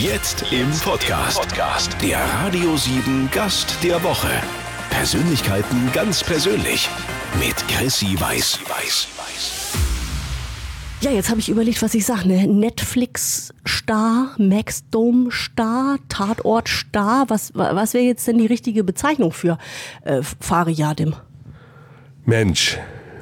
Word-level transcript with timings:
Jetzt 0.00 0.44
im 0.52 0.70
Podcast. 0.84 1.40
Podcast. 1.40 1.96
Der 2.00 2.18
Radio 2.44 2.76
7 2.76 3.28
Gast 3.32 3.76
der 3.82 4.02
Woche. 4.04 4.28
Persönlichkeiten 4.90 5.90
ganz 5.92 6.22
persönlich. 6.22 6.88
Mit 7.40 7.56
Chrissy 7.66 8.14
Weiß. 8.20 8.58
Ja, 11.00 11.10
jetzt 11.10 11.30
habe 11.30 11.40
ich 11.40 11.48
überlegt, 11.48 11.82
was 11.82 11.94
ich 11.94 12.06
sage. 12.06 12.28
Ne? 12.28 12.46
Netflix-Star, 12.46 14.36
Maxdome-Star, 14.38 15.98
Tatort-Star. 16.08 17.24
Was, 17.28 17.52
was 17.54 17.94
wäre 17.94 18.04
jetzt 18.04 18.26
denn 18.28 18.38
die 18.38 18.46
richtige 18.46 18.84
Bezeichnung 18.84 19.32
für 19.32 19.58
äh, 20.04 20.22
Fariadim? 20.40 21.14
Mensch, 22.24 22.78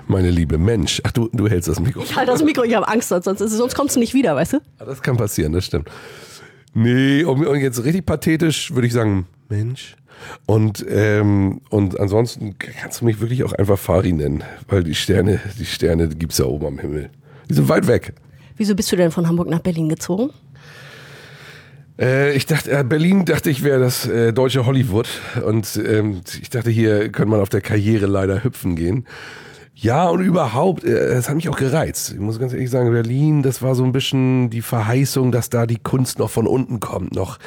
meine 0.09 0.31
liebe 0.31 0.59
Mensch. 0.59 1.01
Ach, 1.05 1.13
du, 1.13 1.31
du 1.33 1.49
hältst 1.49 1.69
das 1.69 1.81
Mikro. 1.81 2.03
Ich 2.03 2.15
halte 2.17 2.33
das 2.33 2.43
Mikro, 2.43 2.65
ich 2.65 2.75
habe 2.75 2.87
Angst, 2.89 3.09
sonst, 3.09 3.39
sonst 3.39 3.75
kommst 3.75 3.97
du 3.97 4.01
nicht 4.01 4.13
wieder, 4.15 4.37
weißt 4.37 4.55
du? 4.55 4.57
Ah, 4.79 4.85
Das 4.85 5.01
kann 5.01 5.17
passieren, 5.17 5.53
das 5.53 5.65
stimmt. 5.65 5.89
Nee, 6.79 7.25
um 7.25 7.43
jetzt 7.55 7.83
richtig 7.85 8.05
pathetisch 8.05 8.75
würde 8.75 8.87
ich 8.87 8.93
sagen, 8.93 9.27
Mensch. 9.49 9.97
Und, 10.45 10.85
ähm, 10.91 11.63
und 11.71 11.99
ansonsten 11.99 12.59
kannst 12.59 13.01
du 13.01 13.07
mich 13.07 13.19
wirklich 13.19 13.45
auch 13.45 13.55
einfach 13.55 13.79
Fari 13.79 14.13
nennen, 14.13 14.45
weil 14.69 14.85
die 14.85 14.95
Sterne, 14.95 15.41
die 15.59 15.65
Sterne 15.65 16.09
gibt 16.09 16.33
es 16.33 16.39
ja 16.39 16.45
oben 16.45 16.67
am 16.67 16.79
Himmel. 16.79 17.09
Die 17.49 17.55
sind 17.55 17.71
weit 17.71 17.87
weg. 17.87 18.13
Wieso 18.59 18.75
bist 18.75 18.93
du 18.93 18.97
denn 18.97 19.11
von 19.11 19.27
Hamburg 19.27 19.49
nach 19.49 19.61
Berlin 19.61 19.89
gezogen? 19.89 20.31
Äh, 21.99 22.37
ich 22.37 22.45
dachte, 22.45 22.71
äh, 22.71 22.85
Berlin 22.85 23.25
dachte 23.25 23.49
ich 23.49 23.65
wäre 23.65 23.81
das 23.81 24.07
äh, 24.07 24.35
deutsche 24.35 24.67
Hollywood 24.67 25.09
und 25.47 25.81
ähm, 25.83 26.21
ich 26.43 26.51
dachte, 26.51 26.69
hier 26.69 27.09
könnte 27.09 27.31
man 27.31 27.41
auf 27.41 27.49
der 27.49 27.63
Karriere 27.63 28.05
leider 28.05 28.45
hüpfen 28.45 28.77
gehen. 28.77 29.07
Ja, 29.79 30.09
und 30.09 30.23
überhaupt, 30.23 30.85
äh, 30.85 30.89
es 30.89 31.29
hat 31.29 31.37
mich 31.37 31.51
auch 31.51 31.59
gereizt. 31.59 32.13
Ich 32.15 32.19
muss 32.19 32.39
ganz 32.39 32.55
ehrlich 32.55 32.71
sagen, 32.71 32.91
Berlin, 32.93 33.43
das 33.43 33.61
war 33.61 33.75
so 33.75 33.85
ein 33.85 33.93
bisschen 33.93 34.49
die 34.49 34.63
Verheißung, 34.63 35.33
dass 35.33 35.51
da 35.51 35.67
die 35.67 35.77
Kunst 35.77 36.19
noch 36.19 36.31
von 36.31 36.47
unten 36.47 36.81
kommt. 36.81 37.15
Noch, 37.15 37.39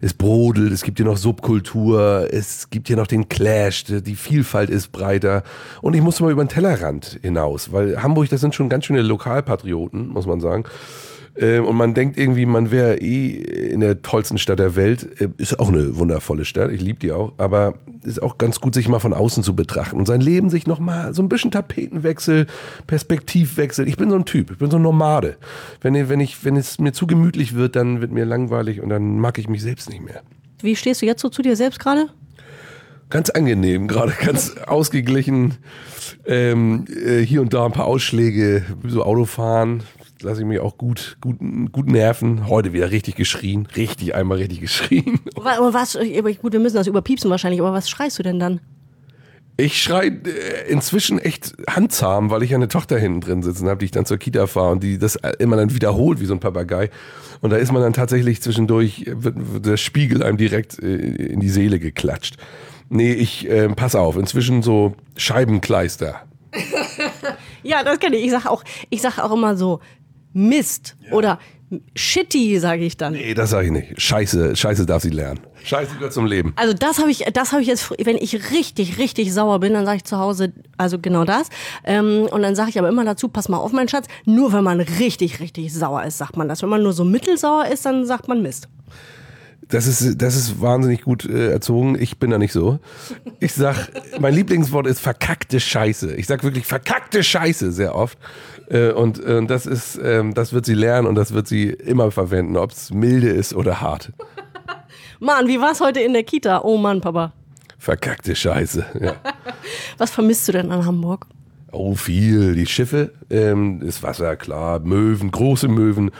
es 0.00 0.14
brodelt, 0.14 0.72
es 0.72 0.82
gibt 0.82 0.96
hier 0.96 1.04
noch 1.04 1.18
Subkultur, 1.18 2.28
es 2.32 2.70
gibt 2.70 2.86
hier 2.86 2.96
noch 2.96 3.06
den 3.06 3.28
Clash, 3.28 3.84
die 3.84 4.14
Vielfalt 4.16 4.70
ist 4.70 4.92
breiter. 4.92 5.42
Und 5.82 5.94
ich 5.94 6.00
musste 6.00 6.22
mal 6.22 6.32
über 6.32 6.42
den 6.42 6.48
Tellerrand 6.48 7.18
hinaus, 7.20 7.70
weil 7.70 8.02
Hamburg, 8.02 8.30
das 8.30 8.40
sind 8.40 8.54
schon 8.54 8.70
ganz 8.70 8.86
schöne 8.86 9.02
Lokalpatrioten, 9.02 10.08
muss 10.08 10.24
man 10.24 10.40
sagen. 10.40 10.64
Ähm, 11.36 11.64
Und 11.64 11.76
man 11.76 11.94
denkt 11.94 12.16
irgendwie, 12.16 12.46
man 12.46 12.70
wäre 12.70 12.98
eh 12.98 13.30
in 13.30 13.80
der 13.80 14.02
tollsten 14.02 14.38
Stadt 14.38 14.58
der 14.58 14.76
Welt. 14.76 15.20
Äh, 15.20 15.28
Ist 15.36 15.58
auch 15.58 15.68
eine 15.68 15.96
wundervolle 15.96 16.44
Stadt, 16.44 16.70
ich 16.70 16.80
liebe 16.80 17.00
die 17.00 17.12
auch. 17.12 17.32
Aber 17.38 17.74
ist 18.04 18.22
auch 18.22 18.38
ganz 18.38 18.60
gut, 18.60 18.74
sich 18.74 18.88
mal 18.88 18.98
von 18.98 19.12
außen 19.12 19.42
zu 19.42 19.56
betrachten 19.56 19.96
und 19.96 20.06
sein 20.06 20.20
Leben 20.20 20.50
sich 20.50 20.66
nochmal 20.66 21.14
so 21.14 21.22
ein 21.22 21.28
bisschen 21.28 21.50
Tapetenwechsel, 21.50 22.46
Perspektivwechsel. 22.86 23.88
Ich 23.88 23.96
bin 23.96 24.10
so 24.10 24.16
ein 24.16 24.26
Typ, 24.26 24.50
ich 24.50 24.58
bin 24.58 24.70
so 24.70 24.76
ein 24.76 24.82
Nomade. 24.82 25.36
Wenn, 25.80 26.08
wenn, 26.08 26.20
ich, 26.20 26.44
wenn 26.44 26.56
es 26.56 26.78
mir 26.78 26.92
zu 26.92 27.06
gemütlich 27.06 27.54
wird, 27.54 27.76
dann 27.76 28.00
wird 28.00 28.12
mir 28.12 28.24
langweilig 28.24 28.80
und 28.80 28.90
dann 28.90 29.18
mag 29.18 29.38
ich 29.38 29.48
mich 29.48 29.62
selbst 29.62 29.88
nicht 29.88 30.04
mehr. 30.04 30.22
Wie 30.60 30.76
stehst 30.76 31.02
du 31.02 31.06
jetzt 31.06 31.22
so 31.22 31.28
zu 31.28 31.42
dir 31.42 31.56
selbst 31.56 31.80
gerade? 31.80 32.08
Ganz 33.10 33.30
angenehm, 33.30 33.88
gerade 33.88 34.12
ganz 34.12 34.56
ausgeglichen. 34.66 35.54
Ähm, 36.26 36.86
äh, 36.88 37.20
hier 37.20 37.42
und 37.42 37.52
da 37.52 37.66
ein 37.66 37.72
paar 37.72 37.86
Ausschläge, 37.86 38.64
so 38.86 39.02
Autofahren, 39.02 39.82
lasse 40.24 40.40
ich 40.40 40.46
mich 40.46 40.58
auch 40.58 40.76
gut, 40.76 41.16
gut, 41.20 41.36
gut 41.70 41.86
nerven. 41.86 42.48
Heute 42.48 42.72
wieder 42.72 42.90
richtig 42.90 43.14
geschrien, 43.14 43.68
richtig 43.76 44.14
einmal 44.14 44.38
richtig 44.38 44.60
geschrien. 44.60 45.20
Aber 45.36 45.74
was, 45.74 45.96
aber 45.96 46.32
gut, 46.32 46.52
wir 46.52 46.60
müssen 46.60 46.76
das 46.76 46.86
überpiepsen 46.86 47.30
wahrscheinlich, 47.30 47.60
aber 47.60 47.72
was 47.72 47.90
schreist 47.90 48.18
du 48.18 48.22
denn 48.22 48.40
dann? 48.40 48.60
Ich 49.56 49.80
schrei 49.82 50.06
äh, 50.06 50.68
inzwischen 50.68 51.18
echt 51.18 51.54
handzahm, 51.68 52.30
weil 52.30 52.42
ich 52.42 52.54
eine 52.54 52.68
Tochter 52.68 52.98
hinten 52.98 53.20
drin 53.20 53.42
sitzen 53.42 53.68
habe, 53.68 53.78
die 53.78 53.84
ich 53.84 53.90
dann 53.90 54.06
zur 54.06 54.18
Kita 54.18 54.46
fahre 54.46 54.72
und 54.72 54.82
die 54.82 54.98
das 54.98 55.16
immer 55.38 55.56
dann 55.56 55.74
wiederholt 55.74 56.20
wie 56.20 56.26
so 56.26 56.34
ein 56.34 56.40
Papagei. 56.40 56.90
Und 57.40 57.50
da 57.50 57.56
ist 57.56 57.70
man 57.70 57.82
dann 57.82 57.92
tatsächlich 57.92 58.40
zwischendurch, 58.42 59.04
wird, 59.06 59.34
wird 59.36 59.66
der 59.66 59.76
Spiegel 59.76 60.22
einem 60.22 60.38
direkt 60.38 60.82
äh, 60.82 60.96
in 60.96 61.40
die 61.40 61.50
Seele 61.50 61.78
geklatscht. 61.78 62.36
Nee, 62.88 63.12
ich 63.12 63.48
äh, 63.48 63.68
pass 63.68 63.94
auf, 63.94 64.16
inzwischen 64.16 64.62
so 64.62 64.94
Scheibenkleister. 65.16 66.22
Ja, 67.64 67.82
das 67.82 67.98
kenne 67.98 68.16
ich. 68.16 68.26
Ich 68.26 68.30
sage 68.30 68.50
auch, 68.50 68.62
ich 68.90 69.00
sag 69.00 69.18
auch 69.18 69.32
immer 69.32 69.56
so 69.56 69.80
Mist 70.34 70.96
oder 71.10 71.38
Shitty, 71.96 72.58
sage 72.58 72.84
ich 72.84 72.96
dann. 72.96 73.14
Nee, 73.14 73.34
das 73.34 73.50
sage 73.50 73.66
ich 73.66 73.72
nicht. 73.72 74.00
Scheiße, 74.00 74.54
Scheiße 74.54 74.86
darf 74.86 75.02
sie 75.02 75.10
lernen. 75.10 75.40
Scheiße 75.64 75.94
gehört 75.94 76.12
zum 76.12 76.26
Leben. 76.26 76.52
Also 76.56 76.74
das 76.74 76.98
habe 76.98 77.10
ich, 77.10 77.24
das 77.32 77.52
habe 77.52 77.62
ich 77.62 77.68
jetzt, 77.68 77.90
wenn 78.04 78.16
ich 78.16 78.52
richtig, 78.52 78.98
richtig 78.98 79.32
sauer 79.32 79.60
bin, 79.60 79.72
dann 79.72 79.86
sage 79.86 79.96
ich 79.96 80.04
zu 80.04 80.18
Hause, 80.18 80.52
also 80.76 80.98
genau 80.98 81.24
das. 81.24 81.48
Ähm, 81.84 82.28
und 82.30 82.42
dann 82.42 82.54
sage 82.54 82.70
ich 82.70 82.78
aber 82.78 82.88
immer 82.88 83.04
dazu, 83.04 83.28
pass 83.28 83.48
mal 83.48 83.56
auf, 83.56 83.72
mein 83.72 83.88
Schatz, 83.88 84.06
nur 84.24 84.52
wenn 84.52 84.64
man 84.64 84.80
richtig, 84.80 85.40
richtig 85.40 85.72
sauer 85.72 86.04
ist, 86.04 86.18
sagt 86.18 86.36
man 86.36 86.48
das. 86.48 86.62
Wenn 86.62 86.68
man 86.68 86.82
nur 86.82 86.92
so 86.92 87.04
mittelsauer 87.04 87.66
ist, 87.66 87.86
dann 87.86 88.04
sagt 88.04 88.28
man 88.28 88.42
Mist. 88.42 88.68
Das 89.68 89.86
ist, 89.86 90.20
das 90.20 90.36
ist 90.36 90.60
wahnsinnig 90.60 91.02
gut 91.02 91.24
äh, 91.24 91.50
erzogen. 91.50 91.96
Ich 91.98 92.18
bin 92.18 92.30
da 92.30 92.38
nicht 92.38 92.52
so. 92.52 92.78
Ich 93.40 93.54
sag, 93.54 93.88
mein 94.20 94.34
Lieblingswort 94.34 94.86
ist 94.86 95.00
verkackte 95.00 95.58
Scheiße. 95.58 96.14
Ich 96.16 96.26
sag 96.26 96.44
wirklich 96.44 96.66
verkackte 96.66 97.22
Scheiße 97.24 97.72
sehr 97.72 97.94
oft. 97.94 98.18
Äh, 98.68 98.92
und 98.92 99.22
äh, 99.22 99.44
das 99.46 99.66
ist, 99.66 99.98
ähm, 100.02 100.34
das 100.34 100.52
wird 100.52 100.66
sie 100.66 100.74
lernen 100.74 101.06
und 101.06 101.14
das 101.14 101.32
wird 101.34 101.46
sie 101.46 101.68
immer 101.70 102.10
verwenden, 102.10 102.56
ob 102.56 102.70
es 102.70 102.92
milde 102.92 103.28
ist 103.28 103.54
oder 103.54 103.80
hart. 103.80 104.12
Mann, 105.20 105.48
wie 105.48 105.60
war's 105.60 105.80
heute 105.80 106.00
in 106.00 106.12
der 106.12 106.24
Kita? 106.24 106.62
Oh 106.62 106.76
Mann, 106.76 107.00
Papa. 107.00 107.32
Verkackte 107.78 108.34
Scheiße. 108.34 108.86
Ja. 109.00 109.14
Was 109.98 110.10
vermisst 110.10 110.48
du 110.48 110.52
denn 110.52 110.70
an 110.70 110.86
Hamburg? 110.86 111.26
Oh, 111.70 111.94
viel. 111.94 112.54
Die 112.54 112.66
Schiffe, 112.66 113.12
ähm, 113.30 113.80
das 113.84 114.02
Wasser, 114.02 114.36
klar, 114.36 114.80
Möwen, 114.80 115.30
große 115.30 115.68
Möwen. 115.68 116.10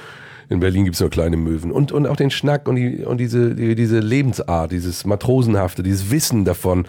In 0.49 0.61
Berlin 0.61 0.85
gibt's 0.85 1.01
nur 1.01 1.11
kleine 1.11 1.37
Möwen. 1.37 1.73
Und, 1.73 1.93
und 1.93 2.07
auch 2.07 2.17
den 2.17 2.31
Schnack 2.31 2.69
und, 2.69 2.77
die, 2.77 3.05
und 3.05 3.19
diese, 3.19 3.55
die, 3.55 3.75
diese 3.75 4.01
Lebensart, 4.01 4.73
dieses 4.73 5.05
Matrosenhafte, 5.07 5.83
dieses 5.83 6.11
Wissen 6.11 6.45
davon, 6.45 6.87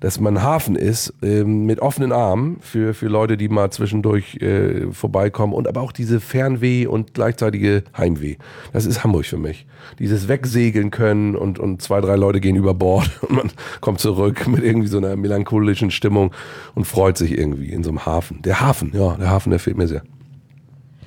dass 0.00 0.20
man 0.20 0.42
Hafen 0.42 0.76
ist, 0.76 1.14
ähm, 1.22 1.64
mit 1.64 1.80
offenen 1.80 2.12
Armen 2.12 2.58
für, 2.60 2.94
für 2.94 3.08
Leute, 3.08 3.36
die 3.36 3.48
mal 3.48 3.70
zwischendurch 3.70 4.36
äh, 4.36 4.92
vorbeikommen. 4.92 5.52
Und 5.52 5.68
aber 5.68 5.80
auch 5.80 5.92
diese 5.92 6.20
Fernweh 6.20 6.86
und 6.86 7.14
gleichzeitige 7.14 7.84
Heimweh. 7.96 8.36
Das 8.72 8.86
ist 8.86 9.04
Hamburg 9.04 9.26
für 9.26 9.38
mich. 9.38 9.66
Dieses 9.98 10.28
Wegsegeln 10.28 10.90
können 10.90 11.36
und, 11.36 11.58
und 11.58 11.82
zwei, 11.82 12.00
drei 12.00 12.16
Leute 12.16 12.40
gehen 12.40 12.56
über 12.56 12.74
Bord 12.74 13.10
und 13.22 13.36
man 13.36 13.50
kommt 13.80 14.00
zurück 14.00 14.46
mit 14.46 14.62
irgendwie 14.62 14.88
so 14.88 14.98
einer 14.98 15.16
melancholischen 15.16 15.90
Stimmung 15.90 16.32
und 16.74 16.86
freut 16.86 17.16
sich 17.16 17.36
irgendwie 17.36 17.70
in 17.70 17.82
so 17.82 17.90
einem 17.90 18.06
Hafen. 18.06 18.42
Der 18.42 18.60
Hafen, 18.60 18.92
ja, 18.94 19.16
der 19.16 19.30
Hafen, 19.30 19.50
der 19.50 19.58
fehlt 19.58 19.76
mir 19.76 19.88
sehr. 19.88 20.02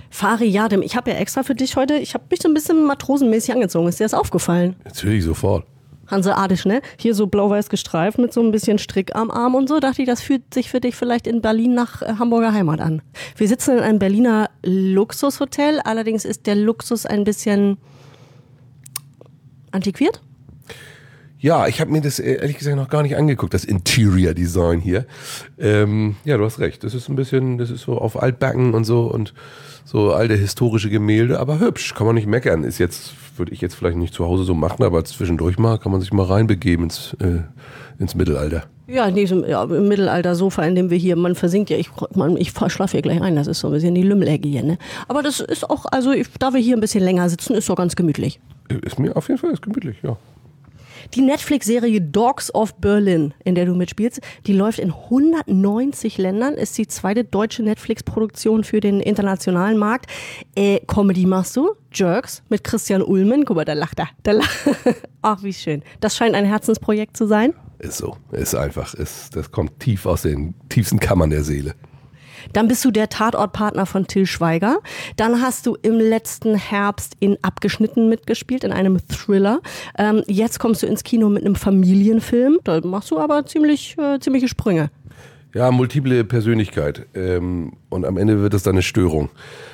Fari 0.09 0.45
Yadim, 0.45 0.81
ich 0.81 0.97
habe 0.97 1.11
ja 1.11 1.17
extra 1.17 1.41
für 1.41 1.55
dich 1.55 1.77
heute, 1.77 1.95
ich 1.95 2.13
habe 2.13 2.25
mich 2.29 2.41
so 2.41 2.49
ein 2.49 2.53
bisschen 2.53 2.85
matrosenmäßig 2.85 3.53
angezogen. 3.53 3.87
Ist 3.87 3.99
dir 3.99 4.03
das 4.03 4.13
aufgefallen? 4.13 4.75
Natürlich 4.83 5.23
sofort. 5.23 5.65
Hanseatisch, 6.11 6.65
ne? 6.65 6.81
Hier 6.97 7.15
so 7.15 7.27
blau-weiß 7.27 7.69
gestreift 7.69 8.17
mit 8.17 8.33
so 8.33 8.41
ein 8.41 8.51
bisschen 8.51 8.77
Strick 8.77 9.15
am 9.15 9.31
Arm 9.31 9.55
und 9.55 9.67
so. 9.67 9.79
Dachte 9.79 10.01
ich, 10.01 10.07
das 10.07 10.21
fühlt 10.21 10.53
sich 10.53 10.69
für 10.69 10.79
dich 10.79 10.95
vielleicht 10.95 11.25
in 11.25 11.41
Berlin 11.41 11.73
nach 11.73 12.01
äh, 12.01 12.13
Hamburger 12.19 12.53
Heimat 12.53 12.81
an. 12.81 13.01
Wir 13.35 13.47
sitzen 13.47 13.77
in 13.77 13.83
einem 13.83 13.99
Berliner 13.99 14.49
Luxushotel. 14.63 15.79
Allerdings 15.83 16.25
ist 16.25 16.45
der 16.45 16.55
Luxus 16.55 17.05
ein 17.05 17.23
bisschen 17.23 17.77
antiquiert. 19.71 20.21
Ja, 21.41 21.65
ich 21.65 21.81
habe 21.81 21.91
mir 21.91 22.01
das 22.01 22.19
äh, 22.19 22.35
ehrlich 22.35 22.59
gesagt 22.59 22.77
noch 22.77 22.87
gar 22.87 23.01
nicht 23.01 23.17
angeguckt, 23.17 23.55
das 23.55 23.65
Interior 23.65 24.35
Design 24.35 24.79
hier. 24.79 25.07
Ähm, 25.57 26.15
ja, 26.23 26.37
du 26.37 26.45
hast 26.45 26.59
recht. 26.59 26.83
Das 26.83 26.93
ist 26.93 27.09
ein 27.09 27.15
bisschen, 27.15 27.57
das 27.57 27.71
ist 27.71 27.81
so 27.81 27.97
auf 27.97 28.21
Altbacken 28.21 28.75
und 28.75 28.83
so 28.83 29.05
und 29.05 29.33
so 29.83 30.13
alte 30.13 30.35
historische 30.35 30.91
Gemälde, 30.91 31.39
aber 31.39 31.59
hübsch, 31.59 31.95
kann 31.95 32.05
man 32.05 32.13
nicht 32.13 32.27
meckern. 32.27 32.63
Ist 32.63 32.77
jetzt, 32.77 33.13
würde 33.37 33.53
ich 33.53 33.59
jetzt 33.59 33.73
vielleicht 33.73 33.97
nicht 33.97 34.13
zu 34.13 34.25
Hause 34.25 34.43
so 34.43 34.53
machen, 34.53 34.83
aber 34.83 35.03
zwischendurch 35.03 35.57
mal 35.57 35.79
kann 35.79 35.91
man 35.91 35.99
sich 35.99 36.13
mal 36.13 36.27
reinbegeben 36.27 36.85
ins, 36.85 37.15
äh, 37.19 37.41
ins 37.97 38.13
Mittelalter. 38.13 38.65
Ja, 38.85 39.07
in 39.07 39.15
diesem 39.15 39.43
ja, 39.43 39.63
im 39.63 39.87
Mittelalter-Sofa, 39.87 40.63
in 40.63 40.75
dem 40.75 40.91
wir 40.91 40.97
hier, 40.99 41.15
man 41.15 41.33
versinkt 41.33 41.71
ja, 41.71 41.77
ich, 41.77 41.89
man, 42.13 42.37
ich 42.37 42.51
schlafe 42.51 42.91
hier 42.91 43.01
gleich 43.01 43.19
ein, 43.19 43.35
das 43.35 43.47
ist 43.47 43.61
so 43.61 43.67
ein 43.69 43.73
bisschen 43.73 43.95
die 43.95 44.03
Lümmelecke 44.03 44.47
hier, 44.47 44.63
ne? 44.63 44.77
Aber 45.07 45.23
das 45.23 45.39
ist 45.39 45.67
auch, 45.67 45.85
also 45.91 46.11
ich, 46.11 46.27
da 46.37 46.53
wir 46.53 46.59
hier 46.59 46.77
ein 46.77 46.81
bisschen 46.81 47.03
länger 47.03 47.27
sitzen, 47.29 47.55
ist 47.55 47.67
doch 47.67 47.77
ganz 47.77 47.95
gemütlich. 47.95 48.39
Ist 48.83 48.99
mir 48.99 49.15
auf 49.15 49.27
jeden 49.27 49.39
Fall 49.39 49.51
ist 49.51 49.63
gemütlich, 49.63 49.97
ja. 50.03 50.17
Die 51.13 51.21
Netflix-Serie 51.21 52.01
Dogs 52.01 52.53
of 52.53 52.75
Berlin, 52.75 53.33
in 53.43 53.55
der 53.55 53.65
du 53.65 53.75
mitspielst, 53.75 54.21
die 54.47 54.53
läuft 54.53 54.79
in 54.79 54.91
190 54.91 56.17
Ländern, 56.17 56.55
ist 56.55 56.77
die 56.77 56.87
zweite 56.87 57.23
deutsche 57.23 57.63
Netflix-Produktion 57.63 58.63
für 58.63 58.79
den 58.79 58.99
internationalen 58.99 59.77
Markt. 59.77 60.07
Äh, 60.55 60.79
Comedy 60.87 61.25
machst 61.25 61.55
du, 61.55 61.71
Jerks 61.93 62.43
mit 62.49 62.63
Christian 62.63 63.01
Ullmann. 63.01 63.45
Guck 63.45 63.57
mal, 63.57 63.65
da 63.65 63.73
lacht 63.73 63.99
er. 63.99 64.09
Da 64.23 64.31
lacht. 64.31 64.57
Ach, 65.21 65.43
wie 65.43 65.53
schön. 65.53 65.83
Das 65.99 66.15
scheint 66.15 66.35
ein 66.35 66.45
Herzensprojekt 66.45 67.17
zu 67.17 67.27
sein. 67.27 67.53
Ist 67.79 67.97
so. 67.97 68.17
Ist 68.31 68.55
einfach. 68.55 68.93
Ist, 68.93 69.35
das 69.35 69.51
kommt 69.51 69.79
tief 69.79 70.05
aus 70.05 70.21
den 70.23 70.53
tiefsten 70.69 70.99
Kammern 70.99 71.29
der 71.29 71.43
Seele. 71.43 71.75
Dann 72.53 72.67
bist 72.67 72.83
du 72.85 72.91
der 72.91 73.09
Tatortpartner 73.09 73.85
von 73.85 74.07
Till 74.07 74.25
Schweiger. 74.25 74.79
Dann 75.17 75.41
hast 75.41 75.65
du 75.65 75.77
im 75.81 75.99
letzten 75.99 76.55
Herbst 76.55 77.13
in 77.19 77.37
Abgeschnitten 77.41 78.09
mitgespielt, 78.09 78.63
in 78.63 78.71
einem 78.71 78.99
Thriller. 79.07 79.61
Ähm, 79.97 80.23
jetzt 80.27 80.59
kommst 80.59 80.83
du 80.83 80.87
ins 80.87 81.03
Kino 81.03 81.29
mit 81.29 81.43
einem 81.43 81.55
Familienfilm. 81.55 82.59
Da 82.63 82.81
machst 82.81 83.11
du 83.11 83.19
aber 83.19 83.45
ziemlich, 83.45 83.97
äh, 83.97 84.19
ziemliche 84.19 84.47
Sprünge. 84.47 84.89
Ja, 85.53 85.69
multiple 85.69 86.23
Persönlichkeit. 86.23 87.07
Ähm, 87.13 87.73
und 87.89 88.05
am 88.05 88.15
Ende 88.15 88.41
wird 88.41 88.53
es 88.53 88.63
dann 88.63 88.75
eine 88.75 88.83
Störung. 88.83 89.29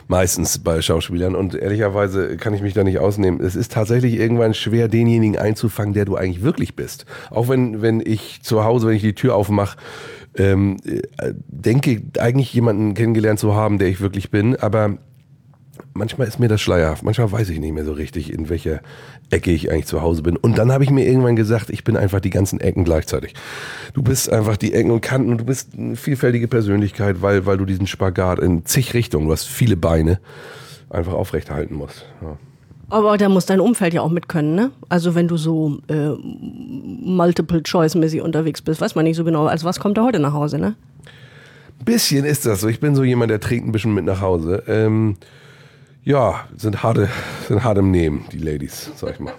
Meistens 0.07 0.57
bei 0.57 0.81
Schauspielern. 0.81 1.35
Und 1.35 1.53
ehrlicherweise 1.53 2.37
kann 2.37 2.55
ich 2.55 2.61
mich 2.61 2.73
da 2.73 2.83
nicht 2.83 2.97
ausnehmen. 2.97 3.39
Es 3.41 3.55
ist 3.55 3.73
tatsächlich 3.73 4.15
irgendwann 4.15 4.55
schwer, 4.55 4.87
denjenigen 4.87 5.37
einzufangen, 5.37 5.93
der 5.93 6.05
du 6.05 6.15
eigentlich 6.15 6.41
wirklich 6.41 6.75
bist. 6.75 7.05
Auch 7.29 7.47
wenn, 7.47 7.81
wenn 7.83 8.01
ich 8.03 8.41
zu 8.41 8.63
Hause, 8.63 8.87
wenn 8.87 8.95
ich 8.95 9.03
die 9.03 9.13
Tür 9.13 9.35
aufmache, 9.35 9.77
ähm, 10.37 10.77
äh, 10.85 11.33
denke 11.47 12.01
eigentlich 12.19 12.53
jemanden 12.53 12.93
kennengelernt 12.93 13.39
zu 13.39 13.55
haben, 13.55 13.77
der 13.77 13.87
ich 13.87 14.01
wirklich 14.01 14.31
bin. 14.31 14.55
Aber 14.55 14.97
manchmal 15.93 16.27
ist 16.27 16.39
mir 16.39 16.47
das 16.47 16.61
schleierhaft. 16.61 17.03
Manchmal 17.03 17.31
weiß 17.31 17.49
ich 17.49 17.59
nicht 17.59 17.73
mehr 17.73 17.85
so 17.85 17.93
richtig, 17.93 18.31
in 18.31 18.49
welcher 18.49 18.81
Ecke 19.29 19.51
ich 19.51 19.71
eigentlich 19.71 19.87
zu 19.87 20.01
Hause 20.01 20.21
bin. 20.21 20.37
Und 20.37 20.57
dann 20.57 20.71
habe 20.71 20.83
ich 20.83 20.89
mir 20.89 21.05
irgendwann 21.05 21.35
gesagt, 21.35 21.69
ich 21.69 21.83
bin 21.83 21.97
einfach 21.97 22.19
die 22.19 22.29
ganzen 22.29 22.59
Ecken 22.59 22.83
gleichzeitig. 22.83 23.33
Du 23.93 24.01
bist 24.01 24.31
einfach 24.31 24.57
die 24.57 24.73
Ecken 24.73 24.91
und 24.91 25.01
Kanten 25.01 25.31
und 25.31 25.39
du 25.39 25.45
bist 25.45 25.73
eine 25.77 25.95
vielfältige 25.95 26.47
Persönlichkeit, 26.47 27.21
weil, 27.21 27.45
weil 27.45 27.57
du 27.57 27.65
diesen 27.65 27.87
Spagat 27.87 28.39
in 28.39 28.65
zig 28.65 28.93
Richtungen, 28.93 29.27
du 29.27 29.33
hast 29.33 29.45
viele 29.45 29.75
Beine, 29.75 30.19
einfach 30.89 31.13
aufrechterhalten 31.13 31.75
musst. 31.75 32.05
Ja. 32.21 32.37
Aber 32.89 33.17
da 33.17 33.27
muss 33.27 33.45
dein 33.45 33.59
Umfeld 33.59 33.93
ja 33.93 34.01
auch 34.01 34.09
mit 34.09 34.29
können, 34.29 34.55
ne? 34.55 34.71
Also 34.87 35.13
wenn 35.13 35.27
du 35.27 35.35
so 35.35 35.79
äh, 35.89 36.11
multiple-choice-mäßig 36.11 38.21
unterwegs 38.21 38.61
bist, 38.61 38.79
weiß 38.79 38.95
man 38.95 39.03
nicht 39.03 39.17
so 39.17 39.25
genau, 39.25 39.47
als 39.47 39.65
was 39.65 39.79
kommt 39.79 39.97
da 39.97 40.03
heute 40.03 40.19
nach 40.19 40.33
Hause, 40.33 40.57
ne? 40.57 40.75
Bisschen 41.83 42.25
ist 42.25 42.45
das 42.45 42.61
so. 42.61 42.67
Ich 42.67 42.79
bin 42.79 42.95
so 42.95 43.03
jemand, 43.03 43.29
der 43.29 43.39
trägt 43.39 43.65
ein 43.65 43.71
bisschen 43.71 43.93
mit 43.93 44.05
nach 44.05 44.21
Hause. 44.21 44.63
Ähm, 44.67 45.17
ja, 46.03 46.45
sind 46.55 46.83
harte, 46.83 47.09
sind 47.49 47.65
hart 47.65 47.79
im 47.79 47.91
Nehmen, 47.91 48.25
die 48.31 48.37
Ladies, 48.37 48.89
sag 48.95 49.15
ich 49.15 49.19
mal. 49.19 49.33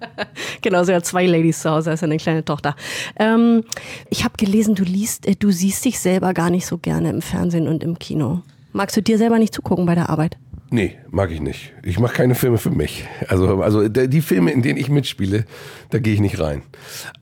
genau, 0.62 0.82
sie 0.82 0.94
hat 0.94 1.04
zwei 1.04 1.26
Ladies 1.26 1.60
zu 1.60 1.70
Hause, 1.70 1.92
ist 1.92 2.02
eine 2.02 2.16
kleine 2.16 2.42
Tochter. 2.42 2.74
Ähm, 3.18 3.64
ich 4.08 4.24
habe 4.24 4.34
gelesen, 4.38 4.74
du 4.74 4.84
liest, 4.84 5.26
äh, 5.26 5.34
du 5.34 5.50
siehst 5.50 5.84
dich 5.84 5.98
selber 5.98 6.32
gar 6.32 6.48
nicht 6.48 6.64
so 6.64 6.78
gerne 6.78 7.10
im 7.10 7.20
Fernsehen 7.20 7.68
und 7.68 7.84
im 7.84 7.98
Kino. 7.98 8.40
Magst 8.72 8.96
du 8.96 9.02
dir 9.02 9.18
selber 9.18 9.38
nicht 9.38 9.52
zugucken 9.52 9.84
bei 9.84 9.94
der 9.94 10.08
Arbeit? 10.08 10.38
Nee, 10.74 10.96
mag 11.08 11.30
ich 11.30 11.40
nicht. 11.40 11.72
Ich 11.84 12.00
mache 12.00 12.14
keine 12.14 12.34
Filme 12.34 12.58
für 12.58 12.72
mich. 12.72 13.06
Also, 13.28 13.62
also 13.62 13.86
die 13.86 14.20
Filme, 14.20 14.50
in 14.50 14.60
denen 14.60 14.76
ich 14.76 14.88
mitspiele, 14.88 15.44
da 15.90 16.00
gehe 16.00 16.14
ich 16.14 16.18
nicht 16.18 16.40
rein. 16.40 16.62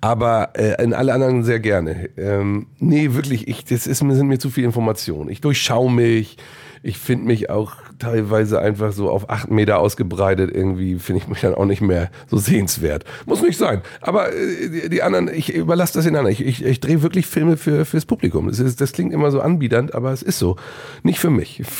Aber 0.01 0.55
äh, 0.55 0.83
in 0.83 0.95
alle 0.95 1.13
anderen 1.13 1.45
sehr 1.45 1.61
gerne. 1.61 2.09
Ähm, 2.17 2.69
nee, 2.79 3.13
wirklich, 3.13 3.49
ich, 3.49 3.63
das 3.67 3.87
ist, 3.87 3.99
sind 3.99 4.27
mir 4.27 4.39
zu 4.39 4.49
viel 4.49 4.65
Informationen. 4.65 5.29
Ich 5.29 5.43
durchschaue 5.43 5.93
mich. 5.93 6.39
Ich 6.83 6.97
finde 6.97 7.27
mich 7.27 7.51
auch 7.51 7.75
teilweise 8.03 8.61
einfach 8.61 8.93
so 8.93 9.09
auf 9.09 9.31
acht 9.31 9.51
Meter 9.51 9.79
ausgebreitet. 9.79 10.51
Irgendwie 10.53 10.99
finde 10.99 11.23
ich 11.23 11.29
mich 11.29 11.41
dann 11.41 11.55
auch 11.55 11.65
nicht 11.65 11.81
mehr 11.81 12.11
so 12.29 12.37
sehenswert. 12.37 13.05
Muss 13.27 13.43
nicht 13.43 13.57
sein. 13.57 13.83
Aber 14.01 14.33
äh, 14.33 14.69
die, 14.69 14.89
die, 14.89 15.03
anderen, 15.03 15.29
ich 15.33 15.55
überlasse 15.55 15.95
das 15.95 16.05
den 16.05 16.17
anderen. 16.17 16.33
Ich, 16.33 16.45
ich, 16.45 16.65
ich 16.65 16.81
drehe 16.81 17.03
wirklich 17.03 17.27
Filme 17.27 17.57
für, 17.57 17.85
fürs 17.85 18.05
Publikum. 18.05 18.49
Das, 18.49 18.59
ist, 18.59 18.81
das 18.81 18.93
klingt 18.93 19.13
immer 19.13 19.31
so 19.31 19.41
anbiedernd, 19.41 19.95
aber 19.95 20.13
es 20.13 20.23
ist 20.23 20.39
so. 20.39 20.57
Nicht 21.03 21.19
für 21.19 21.31
mich. 21.31 21.63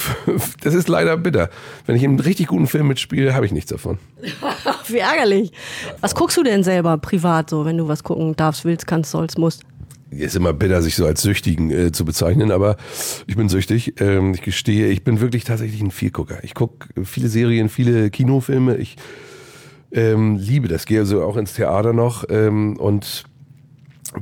Das 0.63 0.75
ist 0.75 0.89
leider 0.89 1.17
bitter. 1.17 1.51
Wenn 1.87 1.97
ich 1.97 2.05
in 2.05 2.13
einem 2.13 2.21
richtig 2.21 2.47
guten 2.47 2.67
Film 2.67 2.87
mitspiele, 2.87 3.35
habe 3.35 3.45
ich 3.45 3.53
nichts 3.53 3.71
davon. 3.71 3.99
Wie 4.87 4.99
ärgerlich. 4.99 5.53
Was 6.01 6.15
guckst 6.15 6.37
du 6.37 6.43
denn 6.43 6.63
selber 6.63 6.97
privat 6.99 7.51
so, 7.51 7.65
wenn 7.65 7.77
du 7.77 7.89
was 7.89 8.05
gucken 8.05 8.37
darfst, 8.37 8.65
willst, 8.65 8.87
kannst, 8.87 9.11
sollst, 9.11 9.39
musst? 9.39 9.63
Ist 10.13 10.37
immer 10.37 10.53
bitter, 10.53 10.83
sich 10.83 10.95
so 10.95 11.07
als 11.07 11.23
Süchtigen 11.23 11.71
äh, 11.71 11.93
zu 11.93 12.05
bezeichnen, 12.05 12.51
aber 12.51 12.77
ich 13.27 13.37
bin 13.37 13.49
süchtig. 13.49 14.01
Ähm, 14.01 14.35
ich 14.35 14.43
gestehe, 14.43 14.89
ich 14.89 15.05
bin 15.05 15.21
wirklich 15.21 15.45
tatsächlich 15.45 15.81
ein 15.81 15.91
Vielgucker. 15.91 16.43
Ich 16.43 16.55
gucke 16.55 16.89
viele 17.05 17.29
Serien, 17.29 17.69
viele 17.69 18.11
Kinofilme. 18.11 18.77
Ich 18.77 18.97
ähm, 19.93 20.37
liebe 20.37 20.69
das, 20.69 20.87
gehe 20.87 21.01
also 21.01 21.23
auch 21.23 21.37
ins 21.37 21.55
Theater 21.55 21.93
noch 21.93 22.25
ähm, 22.29 22.77
und 22.77 23.25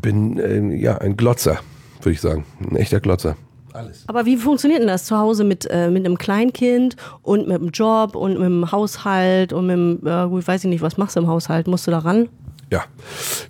bin 0.00 0.38
ähm, 0.38 0.70
ja 0.70 0.98
ein 0.98 1.16
Glotzer, 1.16 1.60
würde 2.00 2.12
ich 2.12 2.20
sagen. 2.20 2.44
Ein 2.60 2.76
echter 2.76 3.00
Glotzer. 3.00 3.36
Alles. 3.72 4.04
Aber 4.08 4.26
wie 4.26 4.36
funktioniert 4.36 4.80
denn 4.80 4.88
das 4.88 5.04
zu 5.04 5.16
Hause 5.16 5.44
mit, 5.44 5.66
äh, 5.70 5.90
mit 5.90 6.04
einem 6.04 6.18
Kleinkind 6.18 6.96
und 7.22 7.46
mit 7.46 7.60
dem 7.60 7.70
Job 7.70 8.16
und 8.16 8.32
mit 8.32 8.42
dem 8.42 8.72
Haushalt 8.72 9.52
und 9.52 9.66
mit 9.66 9.76
dem, 9.76 10.06
äh, 10.06 10.46
weiß 10.46 10.64
ich 10.64 10.70
nicht, 10.70 10.82
was 10.82 10.96
machst 10.96 11.16
du 11.16 11.20
im 11.20 11.28
Haushalt? 11.28 11.68
Musst 11.68 11.86
du 11.86 11.90
da 11.92 11.98
ran? 11.98 12.28
Ja, 12.72 12.84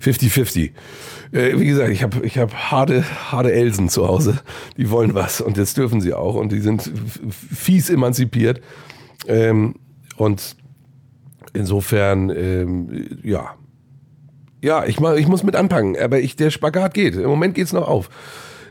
50-50. 0.02 0.72
Äh, 1.32 1.58
wie 1.58 1.66
gesagt, 1.66 1.90
ich 1.90 2.02
habe 2.02 2.24
ich 2.24 2.38
hab 2.38 2.52
harte, 2.54 3.04
harte 3.30 3.52
Elsen 3.52 3.88
zu 3.88 4.06
Hause. 4.06 4.40
Die 4.76 4.90
wollen 4.90 5.14
was 5.14 5.40
und 5.40 5.56
jetzt 5.56 5.76
dürfen 5.76 6.00
sie 6.00 6.14
auch 6.14 6.34
und 6.34 6.52
die 6.52 6.60
sind 6.60 6.90
fies 7.28 7.90
emanzipiert. 7.90 8.60
Ähm, 9.26 9.76
und 10.16 10.56
insofern, 11.52 12.30
ähm, 12.30 13.18
ja. 13.22 13.54
Ja, 14.62 14.84
ich, 14.84 15.00
ich 15.00 15.28
muss 15.28 15.42
mit 15.42 15.56
anpacken, 15.56 15.96
aber 15.98 16.20
ich, 16.20 16.36
der 16.36 16.50
Spagat 16.50 16.92
geht. 16.92 17.14
Im 17.14 17.28
Moment 17.28 17.54
geht 17.54 17.66
es 17.66 17.72
noch 17.72 17.88
auf. 17.88 18.10